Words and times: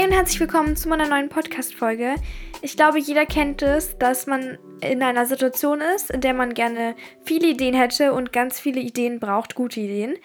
Hey 0.00 0.06
und 0.06 0.14
herzlich 0.14 0.40
willkommen 0.40 0.76
zu 0.76 0.88
meiner 0.88 1.06
neuen 1.06 1.28
Podcast-Folge. 1.28 2.14
Ich 2.62 2.74
glaube, 2.74 2.98
jeder 2.98 3.26
kennt 3.26 3.60
es, 3.60 3.98
dass 3.98 4.26
man 4.26 4.56
in 4.80 5.02
einer 5.02 5.26
Situation 5.26 5.82
ist, 5.94 6.10
in 6.10 6.22
der 6.22 6.32
man 6.32 6.54
gerne 6.54 6.96
viele 7.22 7.48
Ideen 7.48 7.74
hätte 7.74 8.14
und 8.14 8.32
ganz 8.32 8.58
viele 8.58 8.80
Ideen 8.80 9.20
braucht, 9.20 9.54
gute 9.54 9.80
Ideen. 9.80 10.16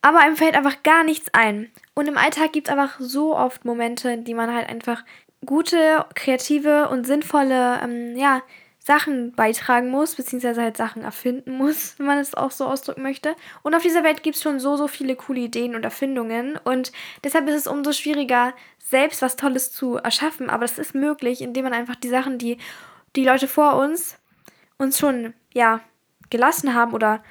Aber 0.00 0.20
einem 0.20 0.34
fällt 0.34 0.56
einfach 0.56 0.82
gar 0.82 1.04
nichts 1.04 1.28
ein. 1.34 1.70
Und 1.92 2.08
im 2.08 2.16
Alltag 2.16 2.52
gibt 2.52 2.68
es 2.68 2.72
einfach 2.72 2.98
so 3.00 3.36
oft 3.36 3.66
Momente, 3.66 4.12
in 4.12 4.24
die 4.24 4.32
man 4.32 4.50
halt 4.50 4.66
einfach 4.66 5.04
gute, 5.44 6.06
kreative 6.14 6.88
und 6.88 7.06
sinnvolle, 7.06 7.80
ähm, 7.84 8.16
ja, 8.16 8.40
Sachen 8.88 9.32
beitragen 9.32 9.90
muss, 9.90 10.14
beziehungsweise 10.14 10.62
halt 10.62 10.78
Sachen 10.78 11.02
erfinden 11.02 11.52
muss, 11.52 11.94
wenn 11.98 12.06
man 12.06 12.16
es 12.16 12.34
auch 12.34 12.50
so 12.50 12.64
ausdrücken 12.64 13.02
möchte. 13.02 13.36
Und 13.62 13.74
auf 13.74 13.82
dieser 13.82 14.02
Welt 14.02 14.22
gibt 14.22 14.36
es 14.36 14.42
schon 14.42 14.60
so, 14.60 14.78
so 14.78 14.88
viele 14.88 15.14
coole 15.14 15.40
Ideen 15.40 15.74
und 15.74 15.84
Erfindungen. 15.84 16.58
Und 16.64 16.90
deshalb 17.22 17.46
ist 17.48 17.54
es 17.54 17.66
umso 17.66 17.92
schwieriger, 17.92 18.54
selbst 18.78 19.20
was 19.20 19.36
Tolles 19.36 19.72
zu 19.72 19.96
erschaffen. 19.96 20.48
Aber 20.48 20.62
das 20.62 20.78
ist 20.78 20.94
möglich, 20.94 21.42
indem 21.42 21.64
man 21.64 21.74
einfach 21.74 21.96
die 21.96 22.08
Sachen, 22.08 22.38
die 22.38 22.56
die 23.14 23.24
Leute 23.24 23.46
vor 23.46 23.76
uns 23.76 24.16
uns 24.78 24.98
schon, 24.98 25.34
ja, 25.52 25.80
gelassen 26.30 26.72
haben 26.72 26.94
oder 26.94 27.22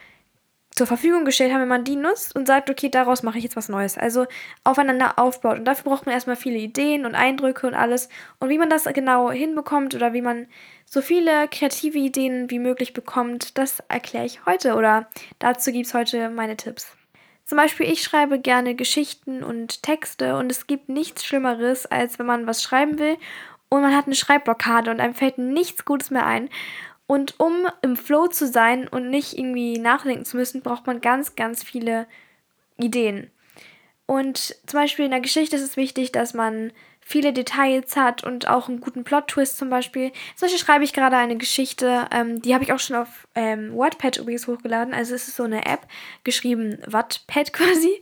zur 0.78 0.88
Verfügung 0.88 1.26
gestellt 1.26 1.52
haben, 1.52 1.62
wenn 1.62 1.68
man 1.68 1.84
die 1.84 1.96
nutzt 1.96 2.36
und 2.36 2.46
sagt, 2.48 2.70
okay, 2.70 2.90
daraus 2.90 3.24
mache 3.24 3.40
ich 3.40 3.44
jetzt 3.44 3.56
was 3.56 3.68
Neues. 3.68 3.98
Also 3.98 4.28
aufeinander 4.64 5.18
aufbaut. 5.18 5.58
Und 5.58 5.66
dafür 5.66 5.92
braucht 5.92 6.06
man 6.06 6.14
erstmal 6.14 6.36
viele 6.36 6.60
Ideen 6.60 7.06
und 7.06 7.16
Eindrücke 7.16 7.66
und 7.66 7.74
alles. 7.74 8.10
Und 8.40 8.50
wie 8.50 8.60
man 8.60 8.70
das 8.70 8.86
genau 8.86 9.32
hinbekommt 9.32 9.96
oder 9.96 10.14
wie 10.14 10.22
man 10.22 10.48
so 10.86 11.02
viele 11.02 11.48
kreative 11.50 11.98
Ideen 11.98 12.50
wie 12.50 12.60
möglich 12.60 12.94
bekommt, 12.94 13.58
das 13.58 13.82
erkläre 13.90 14.26
ich 14.26 14.46
heute 14.46 14.76
oder 14.76 15.10
dazu 15.40 15.72
gibt 15.72 15.88
es 15.88 15.94
heute 15.94 16.30
meine 16.30 16.56
Tipps. 16.56 16.96
Zum 17.46 17.58
Beispiel, 17.58 17.90
ich 17.92 18.04
schreibe 18.04 18.40
gerne 18.40 18.76
Geschichten 18.76 19.44
und 19.44 19.82
Texte 19.82 20.38
und 20.38 20.52
es 20.52 20.68
gibt 20.68 20.90
nichts 20.90 21.26
Schlimmeres, 21.26 21.86
als 21.86 22.20
wenn 22.20 22.26
man 22.26 22.46
was 22.46 22.62
schreiben 22.62 23.00
will 23.00 23.18
und 23.70 23.82
man 23.82 23.96
hat 23.96 24.06
eine 24.06 24.16
Schreibblockade 24.16 24.92
und 24.92 25.00
einem 25.00 25.14
fällt 25.14 25.38
nichts 25.38 25.84
Gutes 25.86 26.10
mehr 26.12 26.26
ein. 26.26 26.50
Und 27.08 27.40
um 27.40 27.66
im 27.82 27.96
Flow 27.96 28.28
zu 28.28 28.48
sein 28.48 28.88
und 28.88 29.10
nicht 29.10 29.38
irgendwie 29.38 29.80
nachdenken 29.80 30.26
zu 30.26 30.36
müssen, 30.36 30.62
braucht 30.62 30.86
man 30.88 31.00
ganz, 31.00 31.36
ganz 31.36 31.64
viele 31.64 32.06
Ideen. 32.78 33.32
Und 34.06 34.56
zum 34.66 34.80
Beispiel 34.80 35.06
in 35.06 35.12
der 35.12 35.22
Geschichte 35.22 35.56
ist 35.56 35.62
es 35.62 35.78
wichtig, 35.78 36.12
dass 36.12 36.34
man 36.34 36.72
viele 37.08 37.32
Details 37.32 37.96
hat 37.96 38.26
und 38.26 38.50
auch 38.50 38.68
einen 38.68 38.82
guten 38.82 39.06
Plot-Twist 39.06 39.58
zum 39.58 39.70
Beispiel. 39.70 40.12
Zum 40.36 40.48
Beispiel 40.48 40.60
schreibe 40.60 40.84
ich 40.84 40.92
gerade 40.92 41.16
eine 41.16 41.38
Geschichte, 41.38 42.06
ähm, 42.12 42.42
die 42.42 42.54
habe 42.54 42.66
ich 42.66 42.74
auch 42.74 42.80
schon 42.80 42.98
auf 42.98 43.30
ähm, 43.34 43.72
Wattpad 43.74 44.18
übrigens 44.18 44.46
hochgeladen. 44.46 44.94
Also 44.94 45.16
es 45.16 45.30
ist 45.30 45.38
so 45.38 45.44
eine 45.44 45.66
App, 45.66 45.88
geschrieben 46.26 46.80
Wattpad 46.86 47.54
quasi. 47.54 48.02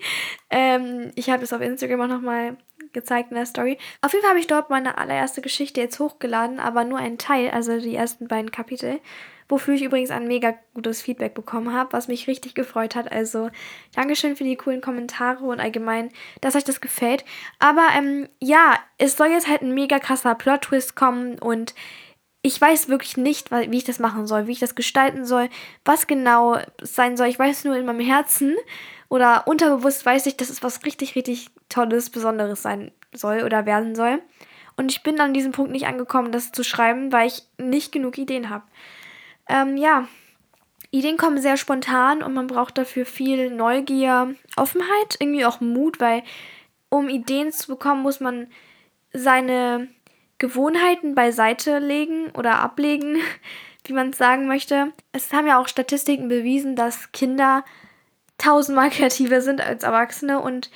Ähm, 0.50 1.12
ich 1.14 1.30
habe 1.30 1.44
es 1.44 1.54
auf 1.54 1.62
Instagram 1.62 2.02
auch 2.02 2.08
nochmal 2.08 2.58
gezeigt 2.94 3.30
in 3.30 3.36
der 3.36 3.46
Story. 3.46 3.78
Auf 4.02 4.12
jeden 4.12 4.24
Fall 4.24 4.32
habe 4.32 4.40
ich 4.40 4.48
dort 4.48 4.72
meine 4.72 4.98
allererste 4.98 5.42
Geschichte 5.42 5.82
jetzt 5.82 6.00
hochgeladen, 6.00 6.60
aber 6.60 6.84
nur 6.84 6.98
einen 6.98 7.20
Teil, 7.20 7.52
also 7.52 7.80
die 7.80 7.96
ersten 7.96 8.28
beiden 8.28 8.50
Kapitel. 8.50 9.00
Wofür 9.48 9.76
ich 9.76 9.84
übrigens 9.84 10.10
ein 10.10 10.28
mega 10.28 10.56
gutes 10.74 11.02
Feedback 11.02 11.36
bekommen 11.36 11.72
habe, 11.74 11.94
was 11.94 12.08
mich 12.08 12.28
richtig 12.28 12.56
gefreut 12.56 12.96
hat. 12.96 13.12
Also 13.12 13.50
Dankeschön 13.94 14.36
für 14.36 14.44
die 14.44 14.56
coolen 14.56 14.82
Kommentare 14.82 15.44
und 15.44 15.60
allgemein, 15.60 16.10
dass 16.42 16.56
euch 16.56 16.64
das 16.64 16.82
gefällt. 16.82 17.24
Aber 17.60 17.88
ähm, 17.96 18.28
ja, 18.40 18.80
es 18.98 19.16
soll 19.16 19.28
jetzt 19.28 19.48
halt 19.48 19.62
ein 19.62 19.74
mega 19.74 20.00
krasser 20.00 20.34
Plot-Twist 20.34 20.96
kommen 20.96 21.38
und 21.40 21.76
ich 22.42 22.62
weiß 22.62 22.90
wirklich 22.90 23.18
nicht, 23.18 23.50
wie 23.50 23.78
ich 23.78 23.86
das 23.86 23.98
machen 23.98 24.28
soll, 24.28 24.46
wie 24.46 24.52
ich 24.52 24.60
das 24.60 24.76
gestalten 24.76 25.26
soll, 25.26 25.50
was 25.84 26.06
genau 26.06 26.60
sein 26.80 27.18
soll. 27.18 27.28
Ich 27.28 27.40
weiß 27.40 27.64
nur 27.64 27.76
in 27.76 27.86
meinem 27.86 28.06
Herzen 28.06 28.56
oder 29.10 29.48
unterbewusst 29.48 30.06
weiß 30.06 30.28
ich, 30.28 30.38
dass 30.38 30.52
es 30.52 30.62
was 30.62 30.86
richtig, 30.86 31.16
richtig 31.16 31.50
Tolles, 31.70 32.12
Besonderes 32.12 32.62
sein 32.62 32.92
soll 33.14 33.42
oder 33.44 33.66
werden 33.66 33.96
soll. 33.96 34.22
Und 34.78 34.92
ich 34.92 35.04
bin 35.04 35.20
an 35.20 35.34
diesem 35.34 35.54
Punkt 35.54 35.72
nicht 35.72 35.88
angekommen, 35.88 36.32
das 36.32 36.52
zu 36.52 36.64
schreiben, 36.64 37.12
weil 37.12 37.28
ich 37.28 37.44
nicht 37.58 37.92
genug 37.92 38.18
Ideen 38.18 38.50
habe. 38.50 38.66
Ähm, 39.48 39.78
ja, 39.78 40.08
Ideen 40.92 41.18
kommen 41.18 41.42
sehr 41.42 41.58
spontan 41.58 42.24
und 42.24 42.34
man 42.34 42.48
braucht 42.48 42.78
dafür 42.78 43.06
viel 43.06 43.50
Neugier, 43.52 44.36
Offenheit, 44.56 45.18
irgendwie 45.20 45.46
auch 45.46 45.60
Mut, 45.60 46.00
weil 46.00 46.24
um 46.90 47.10
Ideen 47.10 47.52
zu 47.52 47.68
bekommen, 47.68 48.02
muss 48.02 48.20
man 48.20 48.48
seine 49.12 49.88
Gewohnheiten 50.38 51.16
beiseite 51.16 51.80
legen 51.80 52.32
oder 52.32 52.60
ablegen, 52.60 53.18
wie 53.86 53.94
man 53.94 54.12
es 54.12 54.18
sagen 54.18 54.48
möchte. 54.48 54.94
Es 55.12 55.34
haben 55.34 55.48
ja 55.48 55.60
auch 55.60 55.68
Statistiken 55.68 56.28
bewiesen, 56.28 56.76
dass 56.76 57.12
Kinder 57.12 57.64
tausendmal 58.38 58.90
kreativer 58.92 59.42
sind 59.42 59.62
als 59.62 59.84
Erwachsene 59.84 60.40
und 60.40 60.70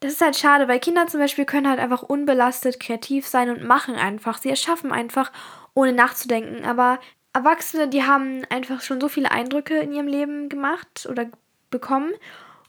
das 0.00 0.12
ist 0.12 0.20
halt 0.20 0.36
schade, 0.36 0.68
weil 0.68 0.78
Kinder 0.78 1.06
zum 1.06 1.20
Beispiel 1.20 1.46
können 1.46 1.68
halt 1.68 1.80
einfach 1.80 2.02
unbelastet 2.02 2.80
kreativ 2.80 3.26
sein 3.26 3.48
und 3.50 3.64
machen 3.64 3.94
einfach. 3.94 4.38
Sie 4.38 4.50
erschaffen 4.50 4.92
einfach, 4.92 5.32
ohne 5.74 5.94
nachzudenken. 5.94 6.66
Aber 6.66 6.98
Erwachsene, 7.36 7.88
die 7.88 8.02
haben 8.02 8.44
einfach 8.48 8.80
schon 8.80 9.00
so 9.00 9.08
viele 9.08 9.30
Eindrücke 9.30 9.78
in 9.78 9.92
ihrem 9.92 10.08
Leben 10.08 10.48
gemacht 10.48 11.06
oder 11.10 11.26
bekommen. 11.70 12.12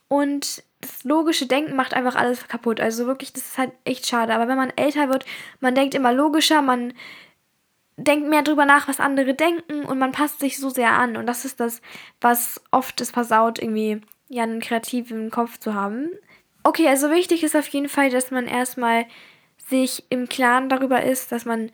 Und 0.10 0.62
das 0.82 1.04
logische 1.06 1.48
Denken 1.48 1.76
macht 1.76 1.94
einfach 1.94 2.16
alles 2.16 2.48
kaputt. 2.48 2.82
Also 2.82 3.08
wirklich, 3.08 3.32
das 3.32 3.44
ist 3.44 3.58
halt 3.58 3.72
echt 3.86 4.06
schade. 4.06 4.34
Aber 4.34 4.50
wenn 4.50 4.58
man 4.58 4.74
älter 4.76 5.08
wird, 5.10 5.26
man 5.62 5.74
denkt 5.74 5.96
immer 5.96 6.12
logischer, 6.12 6.62
man 6.62 6.94
denkt 7.96 8.28
mehr 8.28 8.44
drüber 8.44 8.66
nach, 8.66 8.90
was 8.90 9.00
andere 9.00 9.34
denken 9.34 9.86
und 9.86 9.98
man 10.00 10.12
passt 10.12 10.40
sich 10.40 10.58
so 10.58 10.70
sehr 10.70 10.92
an. 10.92 11.16
Und 11.16 11.28
das 11.28 11.46
ist 11.46 11.62
das, 11.62 11.82
was 12.20 12.62
oft 12.70 13.00
es 13.00 13.12
versaut, 13.12 13.60
irgendwie 13.60 14.02
ja 14.28 14.44
einen 14.44 14.60
kreativen 14.60 15.32
Kopf 15.32 15.58
zu 15.60 15.74
haben. 15.76 16.10
Okay, 16.64 16.90
also 16.90 17.10
wichtig 17.10 17.44
ist 17.44 17.56
auf 17.56 17.68
jeden 17.70 17.88
Fall, 17.88 18.10
dass 18.10 18.32
man 18.32 18.48
erstmal 18.48 19.06
sich 19.70 20.04
im 20.10 20.28
Klaren 20.28 20.68
darüber 20.68 21.04
ist, 21.04 21.32
dass 21.32 21.46
man 21.46 21.72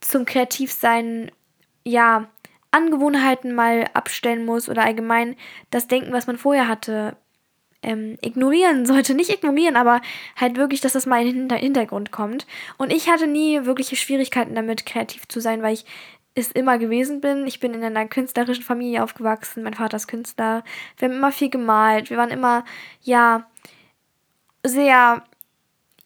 zum 0.00 0.24
Kreativsein, 0.24 1.30
ja, 1.84 2.28
Angewohnheiten 2.70 3.54
mal 3.54 3.88
abstellen 3.92 4.46
muss 4.46 4.68
oder 4.68 4.84
allgemein 4.84 5.36
das 5.70 5.88
Denken, 5.88 6.12
was 6.12 6.26
man 6.26 6.38
vorher 6.38 6.68
hatte, 6.68 7.16
ähm, 7.82 8.16
ignorieren 8.22 8.86
sollte. 8.86 9.14
Nicht 9.14 9.30
ignorieren, 9.30 9.76
aber 9.76 10.00
halt 10.36 10.56
wirklich, 10.56 10.80
dass 10.80 10.94
das 10.94 11.06
mal 11.06 11.26
in 11.26 11.48
den 11.48 11.58
Hintergrund 11.58 12.10
kommt. 12.12 12.46
Und 12.78 12.92
ich 12.92 13.10
hatte 13.10 13.26
nie 13.26 13.64
wirkliche 13.64 13.96
Schwierigkeiten 13.96 14.54
damit, 14.54 14.86
kreativ 14.86 15.28
zu 15.28 15.40
sein, 15.40 15.62
weil 15.62 15.74
ich 15.74 15.84
es 16.34 16.50
immer 16.50 16.78
gewesen 16.78 17.20
bin. 17.20 17.46
Ich 17.46 17.60
bin 17.60 17.74
in 17.74 17.84
einer 17.84 18.06
künstlerischen 18.06 18.64
Familie 18.64 19.02
aufgewachsen. 19.02 19.62
Mein 19.62 19.74
Vater 19.74 19.98
ist 19.98 20.08
Künstler. 20.08 20.64
Wir 20.96 21.08
haben 21.08 21.16
immer 21.16 21.32
viel 21.32 21.50
gemalt. 21.50 22.08
Wir 22.08 22.16
waren 22.16 22.30
immer, 22.30 22.64
ja, 23.02 23.46
sehr 24.64 25.24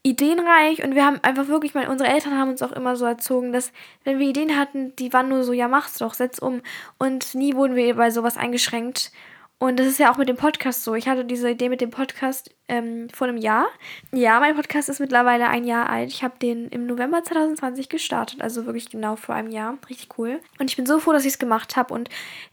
ideenreich 0.07 0.85
und 0.85 0.95
wir 0.95 1.05
haben 1.05 1.19
einfach 1.23 1.49
wirklich, 1.49 1.75
meine, 1.75 1.91
unsere 1.91 2.09
Eltern 2.09 2.39
haben 2.39 2.51
uns 2.51 2.63
auch 2.63 2.71
immer 2.71 2.95
so 2.95 3.05
erzogen, 3.05 3.53
dass 3.53 3.73
wenn 4.05 4.21
wir 4.21 4.29
Ideen 4.29 4.57
hatten, 4.57 4.95
die 4.97 5.13
waren 5.13 5.29
nur 5.29 5.43
so, 5.43 5.53
ja 5.53 5.67
mach's 5.67 5.99
doch, 5.99 6.15
setz 6.15 6.39
um 6.39 6.63
und 6.97 7.35
nie 7.35 7.55
wurden 7.55 7.75
wir 7.75 7.97
bei 7.97 8.11
sowas 8.11 8.37
eingeschränkt. 8.37 9.11
Und 9.59 9.81
das 9.81 9.87
ist 9.87 9.99
ja 9.99 10.13
auch 10.13 10.19
mit 10.19 10.29
dem 10.29 10.37
Podcast 10.37 10.85
so. 10.85 10.95
Ich 10.95 11.09
hatte 11.09 11.25
diese 11.25 11.51
Idee 11.51 11.71
mit 11.71 11.81
dem 11.81 11.91
Podcast 11.91 12.55
ähm, 12.69 13.09
vor 13.09 13.27
einem 13.27 13.39
Jahr. 13.39 13.67
Ja, 14.13 14.39
mein 14.39 14.55
Podcast 14.55 14.91
ist 14.91 15.01
mittlerweile 15.01 15.49
ein 15.49 15.65
Jahr 15.65 15.89
alt. 15.89 16.11
Ich 16.11 16.23
habe 16.23 16.35
den 16.39 16.69
im 16.69 16.87
November 16.87 17.25
2020 17.25 17.89
gestartet, 17.89 18.43
also 18.43 18.67
wirklich 18.67 18.91
genau 18.91 19.17
vor 19.17 19.35
einem 19.35 19.51
Jahr. 19.51 19.79
Richtig 19.89 20.11
cool. 20.19 20.41
Und 20.59 20.71
ich 20.71 20.77
bin 20.77 20.85
so 20.85 20.99
froh, 20.99 21.13
dass 21.13 21.25
ich 21.25 21.33
es 21.33 21.39
gemacht 21.39 21.75
habe. 21.75 21.95
Und 21.95 22.11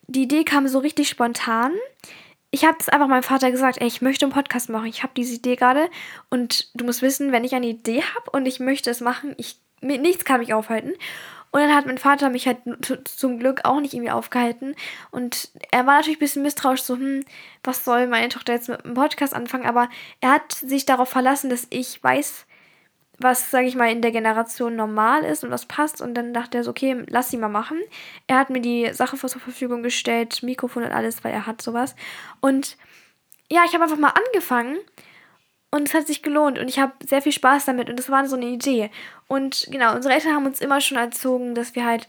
die 0.07 0.23
Idee 0.23 0.45
kam 0.45 0.65
so 0.69 0.79
richtig 0.79 1.09
spontan 1.09 1.73
ich 2.53 2.65
habe 2.65 2.77
es 2.79 2.87
einfach 2.87 3.07
meinem 3.07 3.23
Vater 3.23 3.49
gesagt, 3.49 3.81
ey, 3.81 3.87
ich 3.87 4.03
möchte 4.03 4.25
einen 4.25 4.31
Podcast 4.31 4.69
machen. 4.69 4.85
Ich 4.85 5.01
habe 5.01 5.13
diese 5.17 5.33
Idee 5.33 5.55
gerade 5.55 5.89
und 6.29 6.69
du 6.75 6.85
musst 6.85 7.01
wissen, 7.01 7.31
wenn 7.31 7.43
ich 7.43 7.55
eine 7.55 7.65
Idee 7.65 8.03
habe 8.03 8.29
und 8.29 8.45
ich 8.45 8.59
möchte 8.59 8.91
es 8.91 9.01
machen, 9.01 9.33
ich 9.37 9.57
nichts 9.81 10.23
kann 10.23 10.39
mich 10.39 10.53
aufhalten. 10.53 10.93
Und 11.49 11.61
dann 11.61 11.73
hat 11.73 11.87
mein 11.87 11.97
Vater 11.97 12.29
mich 12.29 12.45
halt 12.45 12.59
zum 13.05 13.39
Glück 13.39 13.61
auch 13.63 13.79
nicht 13.79 13.95
irgendwie 13.95 14.11
aufgehalten. 14.11 14.75
Und 15.09 15.49
er 15.71 15.87
war 15.87 15.95
natürlich 15.95 16.17
ein 16.17 16.19
bisschen 16.19 16.43
misstrauisch, 16.43 16.83
so, 16.83 16.95
hm, 16.95 17.25
was 17.63 17.83
soll 17.83 18.05
meine 18.05 18.29
Tochter 18.29 18.53
jetzt 18.53 18.69
mit 18.69 18.85
einem 18.85 18.93
Podcast 18.93 19.33
anfangen? 19.33 19.65
Aber 19.65 19.89
er 20.21 20.33
hat 20.33 20.53
sich 20.53 20.85
darauf 20.85 21.09
verlassen, 21.09 21.49
dass 21.49 21.65
ich 21.71 22.03
weiß, 22.03 22.45
was, 23.19 23.51
sage 23.51 23.67
ich 23.67 23.75
mal, 23.75 23.91
in 23.91 24.01
der 24.01 24.11
Generation 24.11 24.75
normal 24.75 25.23
ist 25.23 25.43
und 25.43 25.51
was 25.51 25.65
passt. 25.65 26.01
Und 26.01 26.15
dann 26.15 26.33
dachte 26.33 26.57
er 26.57 26.63
so, 26.63 26.71
okay, 26.71 27.03
lass 27.07 27.29
sie 27.29 27.37
mal 27.37 27.49
machen. 27.49 27.79
Er 28.27 28.37
hat 28.37 28.49
mir 28.49 28.61
die 28.61 28.91
Sache 28.93 29.17
zur 29.17 29.41
Verfügung 29.41 29.83
gestellt, 29.83 30.43
Mikrofon 30.43 30.83
und 30.83 30.91
alles, 30.91 31.23
weil 31.23 31.31
er 31.31 31.45
hat 31.45 31.61
sowas. 31.61 31.95
Und 32.41 32.77
ja, 33.51 33.61
ich 33.65 33.73
habe 33.73 33.83
einfach 33.83 33.97
mal 33.97 34.13
angefangen 34.27 34.77
und 35.71 35.87
es 35.87 35.93
hat 35.93 36.07
sich 36.07 36.21
gelohnt 36.21 36.59
und 36.59 36.67
ich 36.67 36.79
habe 36.79 36.93
sehr 37.05 37.21
viel 37.21 37.31
Spaß 37.31 37.65
damit 37.65 37.89
und 37.89 37.97
das 37.97 38.09
war 38.09 38.27
so 38.27 38.35
eine 38.35 38.45
Idee. 38.45 38.89
Und 39.27 39.67
genau, 39.69 39.95
unsere 39.95 40.13
Eltern 40.13 40.33
haben 40.33 40.45
uns 40.45 40.61
immer 40.61 40.81
schon 40.81 40.97
erzogen, 40.97 41.55
dass 41.55 41.75
wir 41.75 41.85
halt 41.85 42.07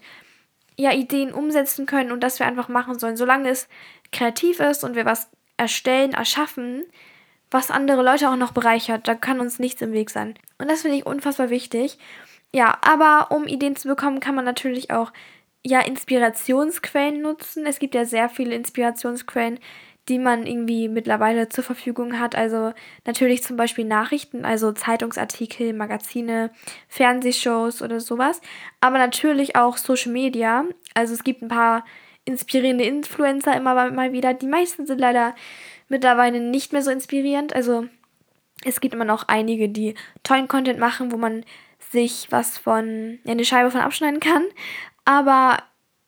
ja 0.77 0.91
Ideen 0.91 1.33
umsetzen 1.33 1.85
können 1.85 2.11
und 2.11 2.21
dass 2.21 2.39
wir 2.39 2.45
einfach 2.47 2.67
machen 2.67 2.99
sollen. 2.99 3.17
Solange 3.17 3.49
es 3.49 3.67
kreativ 4.11 4.59
ist 4.59 4.83
und 4.83 4.95
wir 4.95 5.05
was 5.05 5.29
erstellen, 5.57 6.13
erschaffen, 6.13 6.83
was 7.51 7.71
andere 7.71 8.03
Leute 8.03 8.29
auch 8.29 8.35
noch 8.35 8.51
bereichert. 8.51 9.07
Da 9.07 9.15
kann 9.15 9.39
uns 9.39 9.59
nichts 9.59 9.81
im 9.81 9.91
Weg 9.91 10.09
sein. 10.09 10.35
Und 10.57 10.69
das 10.69 10.81
finde 10.81 10.97
ich 10.97 11.05
unfassbar 11.05 11.49
wichtig. 11.49 11.97
Ja, 12.53 12.77
aber 12.81 13.35
um 13.35 13.47
Ideen 13.47 13.75
zu 13.75 13.87
bekommen, 13.87 14.19
kann 14.19 14.35
man 14.35 14.45
natürlich 14.45 14.91
auch 14.91 15.11
ja 15.65 15.81
Inspirationsquellen 15.81 17.21
nutzen. 17.21 17.65
Es 17.65 17.79
gibt 17.79 17.95
ja 17.95 18.05
sehr 18.05 18.29
viele 18.29 18.55
Inspirationsquellen, 18.55 19.59
die 20.07 20.19
man 20.19 20.45
irgendwie 20.45 20.87
mittlerweile 20.87 21.49
zur 21.49 21.63
Verfügung 21.63 22.19
hat. 22.19 22.35
Also 22.35 22.73
natürlich 23.05 23.43
zum 23.43 23.57
Beispiel 23.57 23.85
Nachrichten, 23.85 24.45
also 24.45 24.71
Zeitungsartikel, 24.71 25.73
Magazine, 25.73 26.51
Fernsehshows 26.87 27.81
oder 27.81 27.99
sowas. 27.99 28.41
Aber 28.79 28.99
natürlich 28.99 29.55
auch 29.55 29.77
Social 29.77 30.11
Media. 30.11 30.65
Also 30.93 31.13
es 31.13 31.23
gibt 31.23 31.41
ein 31.41 31.47
paar 31.47 31.83
inspirierende 32.23 32.85
Influencer 32.85 33.55
immer 33.55 33.91
mal 33.91 34.11
wieder. 34.11 34.33
Die 34.33 34.47
meisten 34.47 34.85
sind 34.85 34.99
leider 34.99 35.35
mittlerweile 35.87 36.39
nicht 36.39 36.73
mehr 36.73 36.81
so 36.81 36.91
inspirierend. 36.91 37.53
Also 37.55 37.85
es 38.63 38.81
gibt 38.81 38.93
immer 38.93 39.05
noch 39.05 39.27
einige, 39.27 39.69
die 39.69 39.95
tollen 40.23 40.47
Content 40.47 40.79
machen, 40.79 41.11
wo 41.11 41.17
man 41.17 41.43
sich 41.91 42.27
was 42.31 42.57
von, 42.57 43.19
ja, 43.23 43.31
eine 43.31 43.45
Scheibe 43.45 43.71
von 43.71 43.81
abschneiden 43.81 44.19
kann. 44.19 44.43
Aber 45.05 45.63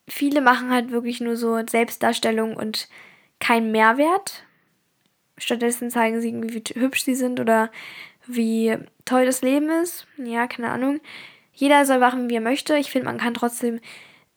viele 0.08 0.42
machen 0.42 0.72
halt 0.72 0.92
wirklich 0.92 1.22
nur 1.22 1.38
so 1.38 1.60
Selbstdarstellung 1.66 2.56
und 2.56 2.88
keinen 3.40 3.72
Mehrwert. 3.72 4.44
Stattdessen 5.38 5.92
zeigen 5.92 6.20
sie 6.20 6.30
irgendwie, 6.30 6.56
wie 6.56 6.80
hübsch 6.80 7.04
sie 7.04 7.16
sind 7.16 7.40
oder 7.40 7.72
wie 8.26 8.78
toll 9.06 9.26
das 9.26 9.42
Leben 9.42 9.70
ist. 9.70 10.08
Ja, 10.18 10.48
keine 10.48 10.72
Ahnung. 10.72 11.00
Jeder 11.54 11.86
soll 11.86 12.00
machen, 12.00 12.30
wie 12.30 12.36
er 12.36 12.42
möchte. 12.42 12.78
Ich 12.78 12.92
finde, 12.92 13.06
man 13.06 13.18
kann 13.18 13.34
trotzdem 13.34 13.80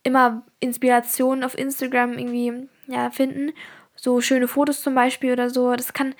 immer 0.02 0.42
Inspirationen 0.60 1.44
auf 1.44 1.56
Instagram 1.56 2.18
irgendwie 2.18 2.68
ja, 2.86 3.10
finden. 3.10 3.52
So 4.00 4.20
schöne 4.20 4.48
Fotos 4.48 4.82
zum 4.82 4.94
Beispiel 4.94 5.32
oder 5.32 5.50
so. 5.50 5.74
Das 5.74 5.92
kann 5.92 6.14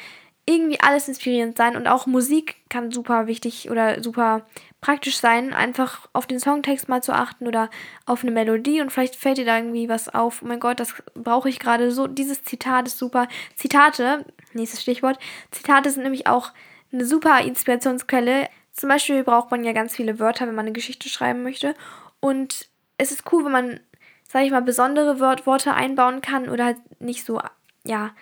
irgendwie 0.47 0.81
alles 0.81 1.09
inspirierend 1.09 1.57
sein 1.57 1.77
und 1.77 1.87
auch 1.87 2.07
Musik 2.07 2.57
kann 2.69 2.91
super 2.91 3.27
wichtig 3.27 3.71
oder 3.71 4.03
super 4.03 4.47
praktisch 4.81 5.19
sein, 5.19 5.53
einfach 5.53 6.09
auf 6.13 6.27
den 6.27 6.41
Songtext 6.41 6.89
mal 6.89 7.03
zu 7.03 7.13
achten 7.13 7.47
oder 7.47 7.71
auf 8.05 8.23
eine 8.23 8.33
Melodie 8.33 8.81
und 8.81 8.91
vielleicht 8.91 9.17
fällt 9.17 9.39
dir 9.39 9.45
da 9.45 9.57
irgendwie 9.57 9.89
was 9.89 10.09
auf. 10.09 10.43
Oh 10.43 10.47
mein 10.47 10.61
Gott, 10.61 10.81
das 10.81 10.95
brauche 11.15 11.49
ich 11.49 11.59
gerade 11.59 11.91
so. 11.93 12.07
Dieses 12.07 12.43
Zitat 12.43 12.87
ist 12.87 12.99
super. 12.99 13.29
Zitate, 13.55 14.25
nächstes 14.53 14.83
Stichwort. 14.83 15.19
Zitate 15.51 15.91
sind 15.91 16.03
nämlich 16.03 16.27
auch 16.27 16.53
eine 16.93 17.05
super 17.05 17.41
Inspirationsquelle. 17.41 18.49
Zum 18.73 18.89
Beispiel 18.89 19.23
braucht 19.25 19.51
man 19.51 19.65
ja 19.65 19.73
ganz 19.73 19.95
viele 19.95 20.19
Wörter, 20.19 20.47
wenn 20.47 20.55
man 20.55 20.67
eine 20.67 20.73
Geschichte 20.73 21.09
schreiben 21.09 21.43
möchte. 21.43 21.75
Und 22.21 22.69
es 22.99 23.13
ist 23.13 23.31
cool, 23.33 23.45
wenn 23.45 23.53
man, 23.53 23.81
sage 24.29 24.47
ich 24.47 24.51
mal, 24.51 24.63
besondere 24.63 25.21
Worte 25.21 25.75
einbauen 25.75 26.21
kann 26.23 26.49
oder 26.49 26.65
halt 26.65 27.01
nicht 27.01 27.25
so, 27.25 27.41
ja, 27.85 28.15